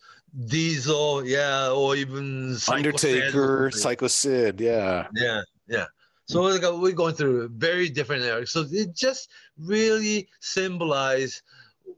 [0.48, 3.80] Diesel, yeah, or even Psycho Sid Undertaker, something.
[3.82, 4.60] Psycho Sid.
[4.62, 5.08] Yeah.
[5.16, 5.86] Yeah, yeah.
[6.26, 8.52] So we're going through very different eras.
[8.52, 11.42] So it just really symbolized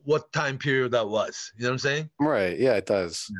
[0.03, 1.51] what time period that was.
[1.55, 2.09] You know what I'm saying?
[2.19, 2.59] Right.
[2.59, 3.31] Yeah, it does.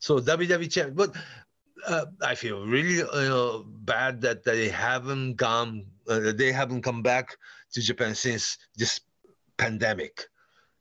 [0.00, 1.14] So WWE champ, but
[1.86, 7.36] uh, I feel really know, bad that they haven't gone, uh, they haven't come back
[7.72, 9.00] to Japan since this
[9.58, 10.26] pandemic.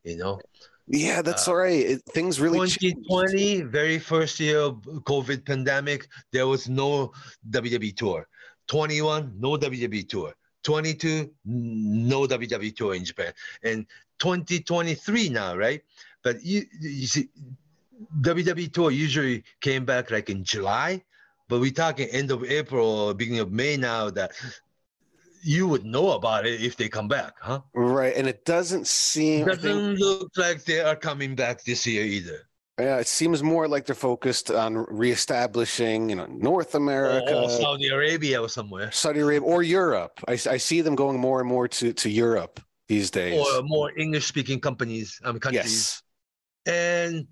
[0.04, 0.40] You know,
[0.88, 1.80] Yeah, that's all right.
[1.80, 2.82] It, things really changed.
[2.82, 7.14] 2020, very first year of COVID pandemic, there was no
[7.50, 8.28] WWE tour.
[8.68, 10.34] 21, no WWE tour.
[10.64, 13.34] 22, no WWE tour in Japan.
[13.64, 13.86] And
[14.20, 15.82] 2023 now, right?
[16.24, 17.30] But you, you see,
[18.22, 21.04] WWE tour usually came back like in July,
[21.48, 24.32] but we're talking end of April or beginning of May now that
[25.44, 27.62] you would know about it if they come back, huh?
[27.74, 29.46] Right, and it doesn't seem.
[29.48, 32.48] Doesn't think- look like they are coming back this year either.
[32.80, 37.50] yeah, it seems more like they're focused on reestablishing, you know, North America, Or, or
[37.50, 38.92] Saudi Arabia or somewhere.
[38.92, 40.20] Saudi Arabia, or Europe.
[40.28, 43.40] I, I see them going more and more to to Europe these days.
[43.40, 46.02] or more English speaking companies, um, countries.
[46.68, 47.28] yes, And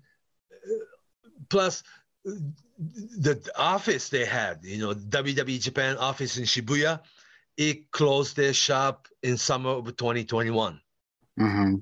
[1.50, 1.82] plus,
[2.24, 7.00] the office they had, you know, WWE Japan office in Shibuya,
[7.56, 10.80] it closed their shop in summer of 2021.
[11.36, 11.74] hmm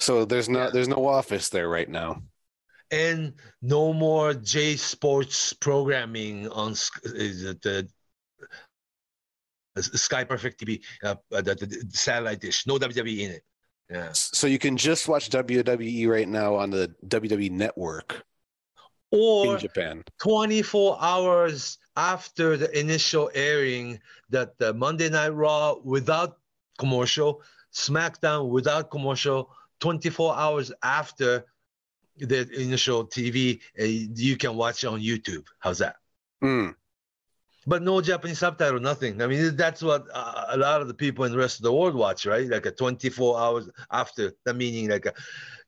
[0.00, 2.22] so there's no there's no office there right now.
[2.90, 6.72] And no more J Sports programming on
[7.04, 7.88] the
[9.76, 12.66] uh, Sky Perfect TV, uh, uh, the, the, the satellite dish.
[12.66, 13.42] No WWE in it.
[13.88, 14.08] Yeah.
[14.12, 18.24] So you can just watch WWE right now on the WWE network
[19.10, 20.04] Or in Japan.
[20.22, 24.00] 24 hours after the initial airing
[24.30, 26.38] that the Monday Night Raw without
[26.78, 27.42] commercial,
[27.72, 29.50] SmackDown without commercial,
[29.80, 31.44] 24 hours after
[32.18, 35.44] the initial TV, uh, you can watch on YouTube.
[35.58, 35.96] How's that?
[36.42, 36.74] Mm.
[37.66, 39.20] But no Japanese subtitle, nothing.
[39.20, 41.72] I mean, that's what uh, a lot of the people in the rest of the
[41.72, 42.48] world watch, right?
[42.48, 44.32] Like a 24 hours after.
[44.44, 45.12] That meaning, like a,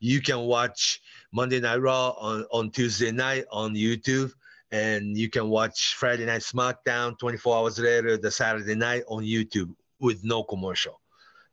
[0.01, 1.01] you can watch
[1.32, 4.32] Monday Night Raw on, on Tuesday night on YouTube,
[4.70, 9.74] and you can watch Friday Night SmackDown 24 hours later, the Saturday night on YouTube
[10.00, 11.00] with no commercial.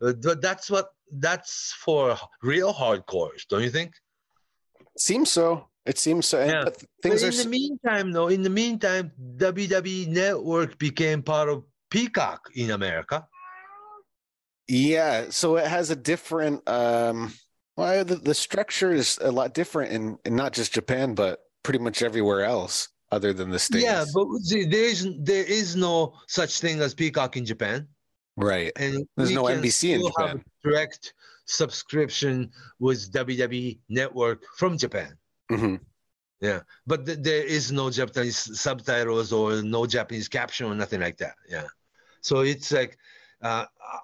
[0.02, 3.94] Uh, But that's what that's for real hardcores, don't you think?
[4.98, 5.68] Seems so.
[5.86, 6.40] It seems so.
[6.40, 6.64] And, Yeah.
[6.66, 11.50] but things but in s- the meantime, though, in the meantime, WWE Network became part
[11.50, 13.26] of Peacock in America.
[14.68, 17.34] Yeah, so it has a different um
[17.80, 21.80] well the, the structure is a lot different in, in not just Japan but pretty
[21.80, 23.84] much everywhere else other than the States.
[23.84, 24.28] Yeah, but
[24.70, 27.88] there is there is no such thing as Peacock in Japan,
[28.38, 28.72] right.
[28.76, 30.44] and There's no NBC in Japan.
[30.64, 31.14] direct
[31.46, 35.18] subscription with WWE Network from Japan.
[35.50, 35.76] hmm
[36.42, 41.18] Yeah, but th- there is no Japanese subtitles or no Japanese caption or nothing like
[41.18, 41.36] that.
[41.50, 41.68] Yeah,
[42.22, 42.98] so it's like
[43.42, 44.00] uh, uh,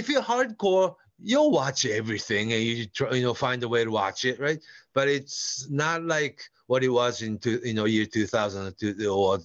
[0.00, 3.90] if you're hardcore, you'll watch everything and you try, you know find a way to
[3.90, 4.60] watch it, right?
[4.94, 9.10] But it's not like what it was in two, you know year 2000 or two-
[9.10, 9.38] or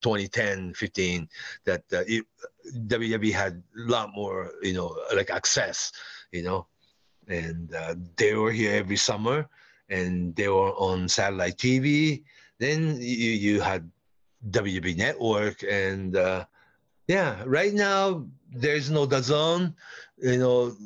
[0.00, 1.28] 2010, 15
[1.64, 2.24] that uh, it,
[2.86, 5.92] WWE had a lot more you know like access,
[6.32, 6.66] you know,
[7.28, 9.48] and uh, they were here every summer
[9.88, 12.22] and they were on satellite TV.
[12.58, 13.90] Then you, you had
[14.50, 16.44] WB Network, and uh,
[17.06, 19.74] yeah, right now there's no DAZN.
[20.18, 20.76] You know,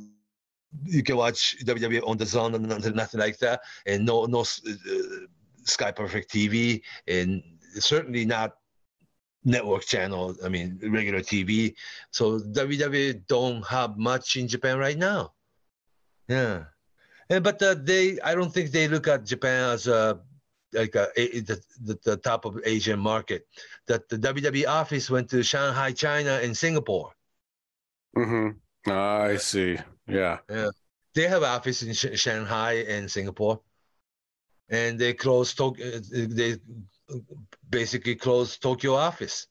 [0.85, 4.45] you can watch WWE on the zone and nothing, like that, and no no uh,
[5.65, 7.43] Sky Perfect TV, and
[7.75, 8.57] certainly not
[9.45, 10.35] network channel.
[10.45, 11.75] I mean, regular TV.
[12.11, 15.33] So WWE don't have much in Japan right now.
[16.29, 16.65] Yeah.
[17.29, 20.21] And, but uh, they, I don't think they look at Japan as a
[20.73, 23.47] like a, a- the, the, the top of Asian market.
[23.87, 27.13] That the WWE office went to Shanghai, China, and Singapore.
[28.17, 28.49] hmm
[28.87, 29.79] I see.
[30.15, 30.39] Yeah.
[30.51, 30.71] Yeah,
[31.15, 33.61] they have office in Sh- Shanghai and Singapore,
[34.69, 35.87] and they closed Tokyo.
[35.97, 36.57] Uh, they
[37.69, 39.47] basically closed Tokyo office.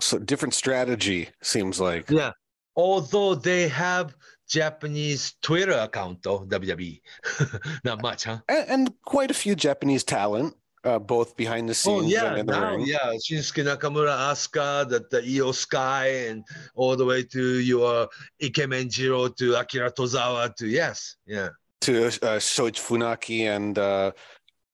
[0.00, 2.10] So different strategy seems like.
[2.10, 2.32] Yeah,
[2.74, 4.16] although they have
[4.48, 7.00] Japanese Twitter account though WWE,
[7.84, 8.38] not much, huh?
[8.48, 12.40] And, and quite a few Japanese talent, uh, both behind the Oh scenes yeah, and
[12.40, 12.86] in the now ring.
[12.86, 18.08] yeah, Shinsuke Nakamura, Asuka, the, the Iyo Sky, and all the way to your
[18.42, 21.48] Ikemen Jiro to Akira Tozawa to yes, yeah.
[21.82, 24.12] To uh, Shoichi Funaki and uh,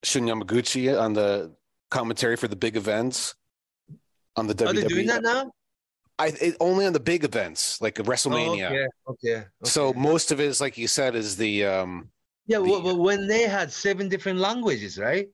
[0.03, 1.53] Shun Yamaguchi on the
[1.91, 3.35] commentary for the big events
[4.37, 4.69] on the WWE.
[4.69, 5.51] Are they doing that now?
[6.19, 8.87] I it, only on the big events like WrestleMania.
[9.07, 9.47] Oh, okay, okay.
[9.65, 12.11] So most of it is like you said is the um
[12.47, 15.29] Yeah, the- well, well, when they had seven different languages, right?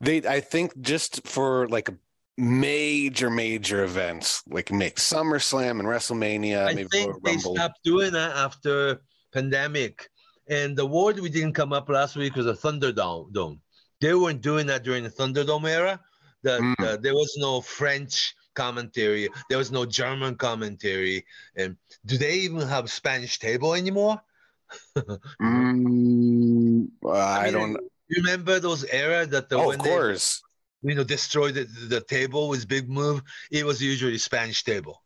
[0.00, 1.90] They I think just for like
[2.38, 7.54] major major events like make SummerSlam and WrestleMania I maybe think Royal they Rumble.
[7.56, 9.00] stopped doing that after
[9.32, 10.08] pandemic.
[10.48, 13.32] And the word we didn't come up last week was a Thunderdome.
[13.32, 13.60] Dome.
[14.00, 15.98] They weren't doing that during the Thunderdome era.
[16.42, 16.74] That Mm.
[16.78, 21.24] uh, there was no French commentary, there was no German commentary,
[21.56, 24.20] and do they even have Spanish table anymore?
[25.42, 27.76] Mm, I, mean, don't.
[28.08, 32.00] You remember those era that the Oh, when of they, you know destroyed the, the
[32.00, 33.22] table with big move?
[33.50, 35.02] It was usually Spanish table.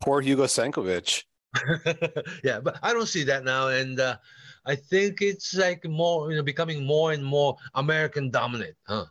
[0.00, 1.24] Poor Hugo Savinovich.
[2.44, 4.16] yeah, but I don't see that now, and uh,
[4.64, 9.06] I think it's like more, you know, becoming more and more American dominant, huh?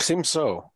[0.00, 0.70] Seems so.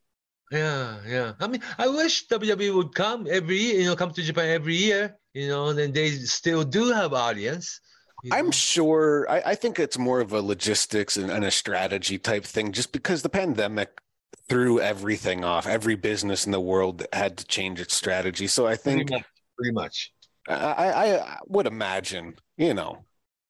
[0.50, 1.32] Yeah, yeah.
[1.40, 4.76] I mean, I wish WWE would come every year, you know, come to Japan every
[4.76, 7.80] year, you know, and then they still do have audience.
[8.24, 9.26] You I'm sure.
[9.30, 12.92] I, I think it's more of a logistics and, and a strategy type thing, just
[12.92, 14.00] because the pandemic
[14.48, 15.66] threw everything off.
[15.66, 18.46] Every business in the world had to change its strategy.
[18.46, 19.24] So I pretty think much.
[19.56, 20.12] Pretty much.
[20.48, 23.04] I, I, I would imagine, you know,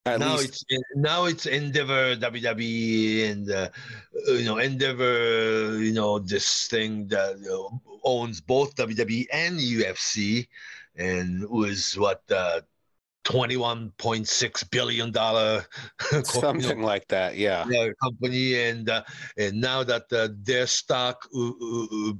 [0.07, 3.69] at now least it's now it's Endeavor WWE and uh,
[4.27, 10.47] you know Endeavor you know this thing that uh, owns both WWE and UFC
[10.97, 12.61] and was what uh,
[13.25, 15.65] twenty one point six billion dollar
[16.25, 17.37] something like that.
[17.37, 17.65] Yeah.
[17.69, 19.03] yeah, company and uh,
[19.37, 22.19] and now that uh, their stock will,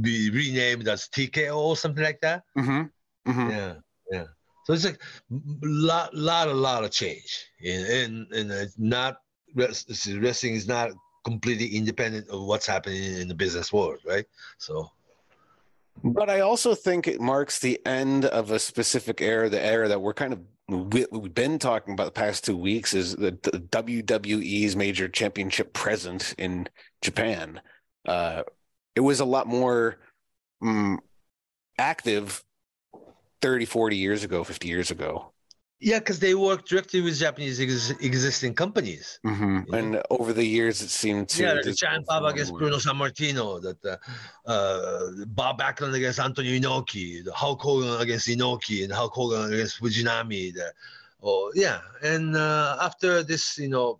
[0.00, 2.42] be renamed as TKO or something like that.
[2.56, 3.30] Mm-hmm.
[3.30, 3.50] Mm-hmm.
[3.50, 3.74] Yeah,
[4.10, 4.24] yeah.
[4.64, 9.16] So it's like m- lot, lot, a lot of change, and and, and it's not
[9.54, 10.90] res- wrestling is not
[11.24, 14.26] completely independent of what's happening in the business world, right?
[14.58, 14.90] So
[16.04, 20.00] But I also think it marks the end of a specific era, the era that
[20.00, 23.58] we're kind of we, we've been talking about the past two weeks is the, the
[23.58, 26.68] WWE's major championship present in
[27.02, 27.60] Japan.
[28.06, 28.42] Uh,
[28.94, 29.98] it was a lot more
[30.62, 30.98] mm,
[31.78, 32.42] active
[33.42, 35.31] 30, 40 years ago, 50 years ago.
[35.82, 39.18] Yeah, because they work directly with Japanese ex- existing companies.
[39.26, 39.74] Mm-hmm.
[39.74, 41.42] And over the years, it seemed to.
[41.42, 42.54] Yeah, the just Bob against.
[42.54, 48.84] Bruno Sammartino, that uh, uh, Bob Backlund against Antonio Inoki, the Hulk Hogan against Inoki,
[48.84, 50.54] and Hulk Hogan against Fujinami.
[50.54, 50.72] The,
[51.20, 53.98] oh, yeah, and uh, after this, you know,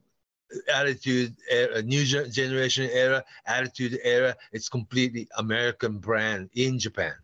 [0.73, 7.15] attitude era, new generation era, attitude era, it's completely American brand in Japan.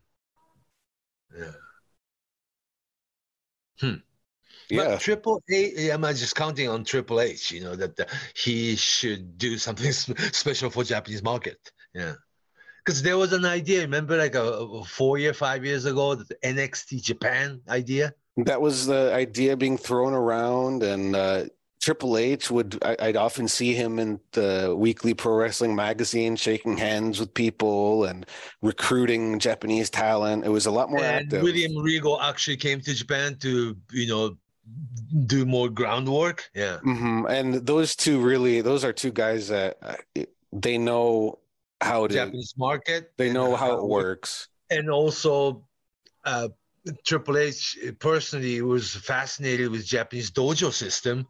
[1.38, 1.52] Yeah.
[3.80, 3.94] Hmm.
[4.70, 4.88] Yeah.
[4.88, 8.04] But Triple H, I'm just counting on Triple H, you know, that uh,
[8.34, 11.58] he should do something special for Japanese market.
[11.94, 12.14] Yeah.
[12.84, 16.34] Because there was an idea, remember, like a, a four year, five years ago, the
[16.44, 18.14] NXT Japan idea?
[18.38, 21.44] That was the idea being thrown around, and uh,
[21.82, 22.78] Triple H would.
[22.82, 28.04] I, I'd often see him in the weekly pro wrestling magazine, shaking hands with people
[28.04, 28.24] and
[28.62, 30.44] recruiting Japanese talent.
[30.44, 31.42] It was a lot more and active.
[31.42, 34.36] William Regal actually came to Japan to, you know,
[35.26, 36.50] do more groundwork.
[36.54, 36.78] Yeah.
[36.78, 41.38] hmm And those two really, those are two guys that uh, they know
[41.80, 42.14] how to.
[42.14, 43.12] Japanese market.
[43.16, 44.48] They know how it works.
[44.70, 45.64] and also
[46.24, 46.48] uh,
[47.04, 51.26] Triple H personally was fascinated with Japanese dojo system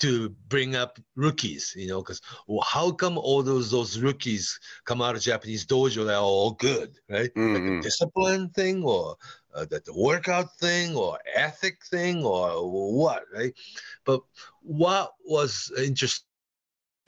[0.00, 5.00] to bring up rookies, you know, because well, how come all those those rookies come
[5.00, 7.30] out of Japanese dojo that are all good, right?
[7.36, 7.78] Like Mhm.
[7.78, 9.16] a discipline thing, or
[9.54, 13.54] uh, that the workout thing, or ethic thing, or what, right?
[14.04, 14.20] But
[14.62, 16.24] what was interesting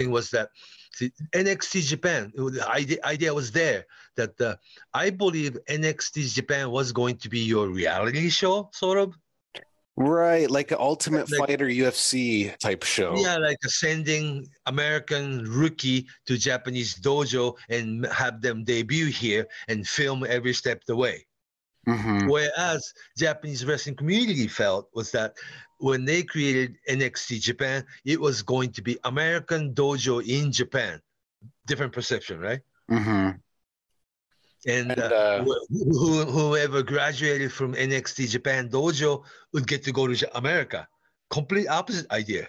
[0.09, 0.51] was that
[0.93, 3.87] see, NXT Japan, the idea, idea was there
[4.17, 4.57] that uh,
[4.93, 9.15] I believe NXT Japan was going to be your reality show, sort of.
[9.97, 13.15] Right, like an Ultimate Like- Fighter UFC type show.
[13.17, 20.27] Yeah, like sending American rookie to Japanese dojo and have them debut here and film
[20.29, 21.25] every step of the way.
[21.87, 22.31] Mhm.
[22.31, 25.35] Whereas Japanese wrestling community felt was that
[25.79, 31.01] when they created NXT Japan, it was going to be American dojo in Japan.
[31.67, 32.61] Different perception, right?
[32.91, 33.41] Mhm.
[34.67, 39.23] And, And, uh, uh, wh- who, whoever graduated from NXT Japan dojo
[39.53, 40.89] would get to go to Ja- America.
[41.29, 42.49] Complete opposite idea.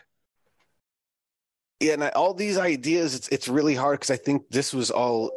[1.82, 4.92] Yeah, and I- all these ideas, it's it's really hard because I think this was
[4.92, 5.32] all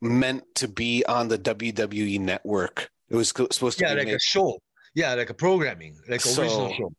[0.00, 2.90] meant to be on the WWE network.
[3.12, 4.58] It was supposed to Yeah, be like made- a show.
[4.94, 6.92] Yeah, like a programming, like So- original show.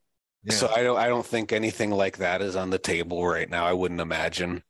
[0.43, 0.53] Yeah.
[0.53, 3.65] So I don't I don't think anything like that is on the table right now.
[3.65, 4.61] I wouldn't imagine.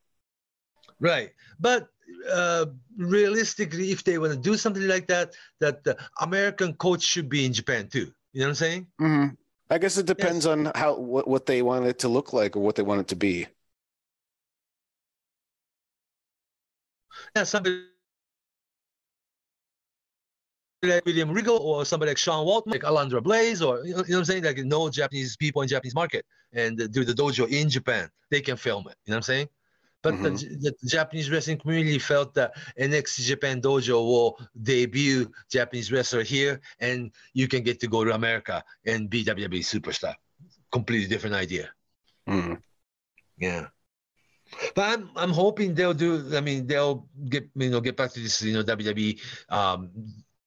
[0.99, 1.31] Right.
[1.59, 1.87] But
[2.31, 2.67] uh,
[2.97, 7.43] realistically, if they want to do something like that, that the American coach should be
[7.45, 8.13] in Japan too.
[8.33, 8.87] You know what I'm saying?
[8.99, 9.27] hmm
[9.69, 12.59] I guess it depends on how what, what they want it to look like or
[12.59, 13.47] what they want it to be.
[17.35, 17.85] Yeah, somebody
[20.89, 24.13] like William Regal or somebody like Sean Waltman, like Alundra Blayze, or you know, you
[24.13, 24.43] know what I'm saying?
[24.43, 28.09] Like no Japanese people in Japanese market and do the dojo in Japan.
[28.29, 28.95] They can film it.
[29.05, 29.49] You know what I'm saying?
[30.03, 36.23] But the, the Japanese wrestling community felt that NXT Japan Dojo will debut Japanese wrestler
[36.23, 40.15] here, and you can get to go to America and be WWE superstar.
[40.73, 41.69] Completely different idea.
[42.27, 42.61] Mm.
[43.37, 43.67] Yeah.
[44.75, 46.35] But I'm I'm hoping they'll do.
[46.35, 49.19] I mean, they'll get you know get back to this you know WWE
[49.49, 49.89] um,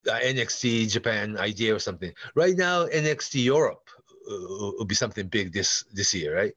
[0.09, 2.13] NXT Japan idea or something.
[2.35, 3.89] Right now, NXT Europe
[4.31, 6.53] uh, will be something big this this year, right?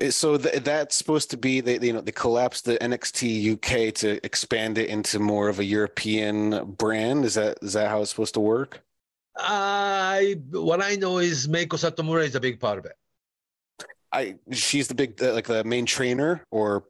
[0.00, 3.92] Uh, So th- that's supposed to be they you know they collapsed the NXT UK
[3.94, 7.24] to expand it into more of a European brand.
[7.24, 8.82] Is that is that how it's supposed to work?
[9.36, 12.96] I what I know is Meiko Satomura is a big part of it.
[14.12, 16.84] I she's the big uh, like the main trainer or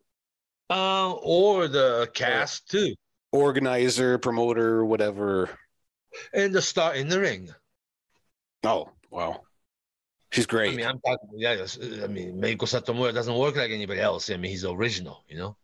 [0.70, 2.95] Uh, or the cast too,
[3.32, 5.50] organizer, promoter, whatever.
[6.32, 7.50] and the star in the ring.
[8.64, 9.42] Oh wow,
[10.30, 10.72] she's great.
[10.72, 11.28] I mean, I'm talking.
[11.36, 11.66] Yeah,
[12.02, 14.30] I mean, Meiko Satomura doesn't work like anybody else.
[14.30, 15.24] I mean, he's original.
[15.28, 15.56] You know.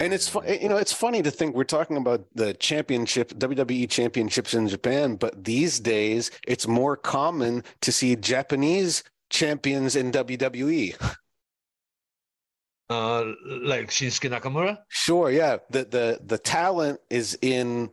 [0.00, 3.88] And it's fun, you know, it's funny to think we're talking about the championship, WWE
[3.88, 10.10] championships in Japan, but these days it's more common to see Japanese champions in.
[10.10, 10.96] WWE.
[12.92, 13.32] Uh,
[13.72, 14.78] like Shinsuke Nakamura.
[14.88, 15.56] Sure, yeah.
[15.70, 17.90] The the the talent is in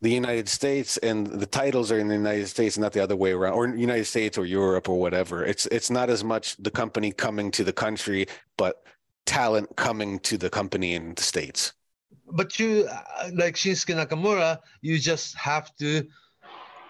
[0.00, 3.32] the United States and the titles are in the United States, not the other way
[3.32, 5.44] around, or United States or Europe or whatever.
[5.44, 8.74] It's it's not as much the company coming to the country, but
[9.26, 11.72] talent coming to the company in the States.
[12.40, 15.90] But you, uh, like Shinsuke Nakamura, you just have to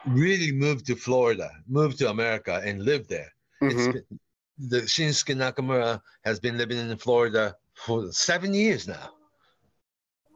[0.06, 3.30] really move to Florida, move to America, and live there.
[3.60, 4.18] It's been,
[4.58, 9.10] the Shinsuke Nakamura has been living in Florida for seven years now.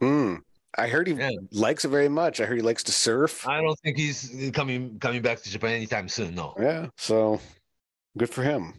[0.01, 0.37] Hmm.
[0.79, 2.41] I heard he likes it very much.
[2.41, 3.47] I heard he likes to surf.
[3.47, 6.35] I don't think he's coming coming back to Japan anytime soon.
[6.35, 6.55] No.
[6.61, 7.41] Yeah, so
[8.17, 8.75] good for him.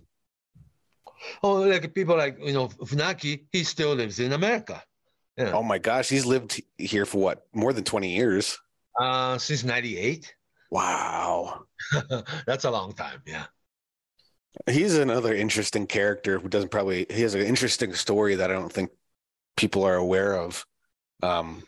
[1.44, 4.82] Oh, like people like you know Funaki, he still lives in America.
[5.38, 5.52] Yeah.
[5.52, 8.58] Oh my gosh, he's lived here for what more than twenty years.
[9.00, 10.34] Uh, since '98.
[10.72, 11.66] Wow,
[12.46, 13.22] that's a long time.
[13.28, 13.46] Yeah.
[14.70, 18.72] He's another interesting character who doesn't probably he has an interesting story that I don't
[18.72, 18.91] think
[19.56, 20.66] people are aware of.
[21.24, 21.64] Um,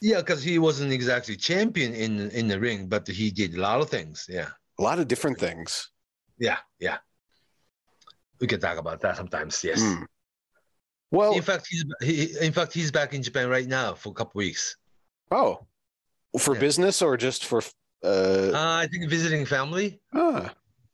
[0.00, 3.80] Yeah, because he wasn't exactly champion in in the ring, but he did a lot
[3.80, 4.26] of things.
[4.28, 4.50] Yeah.
[4.78, 5.90] a lot of different things.
[6.38, 6.98] Yeah, yeah.
[8.40, 9.62] We can talk about that sometimes.
[9.62, 9.80] Yes.
[9.82, 10.04] Hmm.
[11.10, 14.14] Well, in fact, he's he, in fact he's back in Japan right now for a
[14.14, 14.76] couple weeks.
[15.30, 15.66] Oh,
[16.38, 17.60] for business or just for?
[18.02, 20.00] Uh, Uh, I think visiting family.
[20.14, 20.50] ah,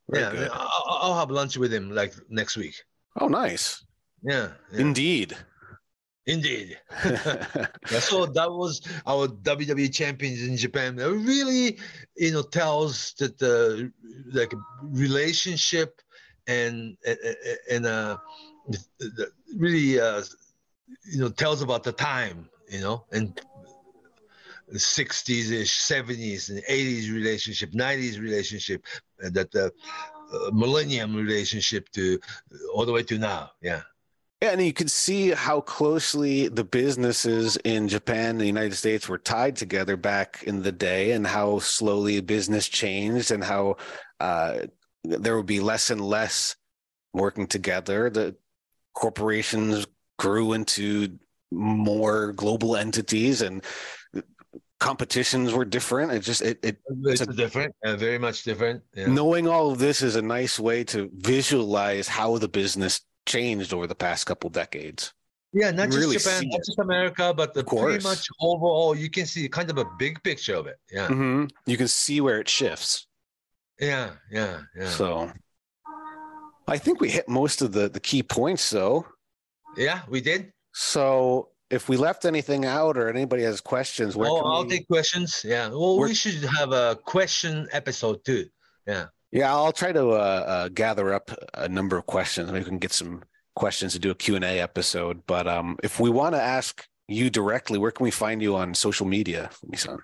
[0.08, 0.50] very yeah, good.
[0.52, 2.74] I'll, I'll have lunch with him like next week.
[3.20, 3.84] Oh, nice.
[4.22, 4.80] Yeah, yeah.
[4.80, 5.36] Indeed.
[6.26, 6.78] Indeed.
[7.04, 7.68] yeah,
[8.00, 10.98] so that was our WWE champions in Japan.
[10.98, 11.78] It really,
[12.16, 13.90] you know, tells that the
[14.32, 14.52] like
[14.82, 16.00] relationship
[16.46, 16.96] and
[17.70, 18.18] and uh,
[18.68, 20.22] the- the- really uh,
[21.10, 23.40] you know tells about the time, you know, and
[24.72, 28.84] 60s ish, 70s and 80s relationship, 90s relationship,
[29.20, 29.72] that the
[30.32, 32.18] uh, millennium relationship to
[32.74, 33.50] all the way to now.
[33.60, 33.82] Yeah.
[34.40, 39.08] Yeah, and you could see how closely the businesses in Japan and the United States
[39.08, 43.78] were tied together back in the day, and how slowly business changed, and how
[44.20, 44.60] uh,
[45.02, 46.54] there would be less and less
[47.12, 48.10] working together.
[48.10, 48.36] The
[48.94, 49.88] corporations
[50.20, 51.18] grew into
[51.50, 53.64] more global entities, and
[54.78, 56.12] competitions were different.
[56.12, 58.82] It just it, it It's different, uh, very much different.
[58.94, 59.06] Yeah.
[59.06, 63.86] knowing all of this is a nice way to visualize how the business changed over
[63.86, 65.12] the past couple decades.
[65.52, 69.24] Yeah, not just Really Japan, not just America, but the pretty much overall, you can
[69.26, 70.76] see kind of a big picture of it.
[70.92, 71.50] Yeah, Mhm.
[71.66, 73.06] You can see where it shifts.
[73.80, 74.88] yeah, yeah, yeah.
[74.90, 75.32] So
[76.66, 79.06] I think we hit most of the, the key points though.
[79.76, 80.52] yeah, we did.
[80.74, 84.88] So if we left anything out or anybody has questions, where Oh, I'll we- take
[84.88, 85.42] questions.
[85.44, 85.68] Yeah.
[85.68, 88.46] Well, Where- we should have a question episode too.
[88.86, 89.06] Yeah.
[89.32, 92.50] yeah, I'll try to uh, uh, gather up a number of questions.
[92.50, 93.22] Maybe we can get some
[93.54, 95.22] questions to do a Q&A episode.
[95.26, 98.74] But um, if we want to ask you directly, where can we find you on
[98.74, 99.50] social media?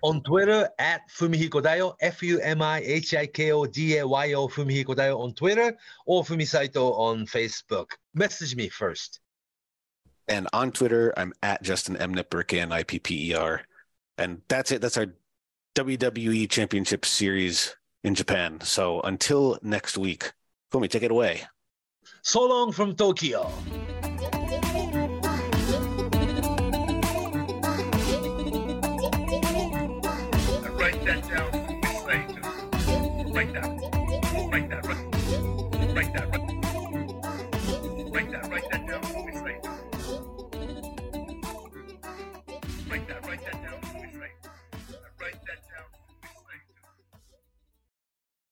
[0.03, 4.07] On Twitter at Fumihiko Dayo, F U M I H I K O D A
[4.07, 5.75] Y O Fumihiko Dayo on Twitter
[6.07, 7.89] or Fumisaito on Facebook.
[8.15, 9.21] Message me first.
[10.27, 12.15] And on Twitter, I'm at Justin M.
[12.15, 13.63] Knipper, K-N-I-P-P-E-R.
[14.17, 14.81] And that's it.
[14.81, 15.07] That's our
[15.75, 18.61] WWE Championship Series in Japan.
[18.63, 20.33] So until next week,
[20.73, 21.43] Fumi, take it away.
[22.23, 23.51] So long from Tokyo.
[30.73, 31.51] Write that down.
[32.07, 33.69] Write that.
[34.51, 35.04] Write that.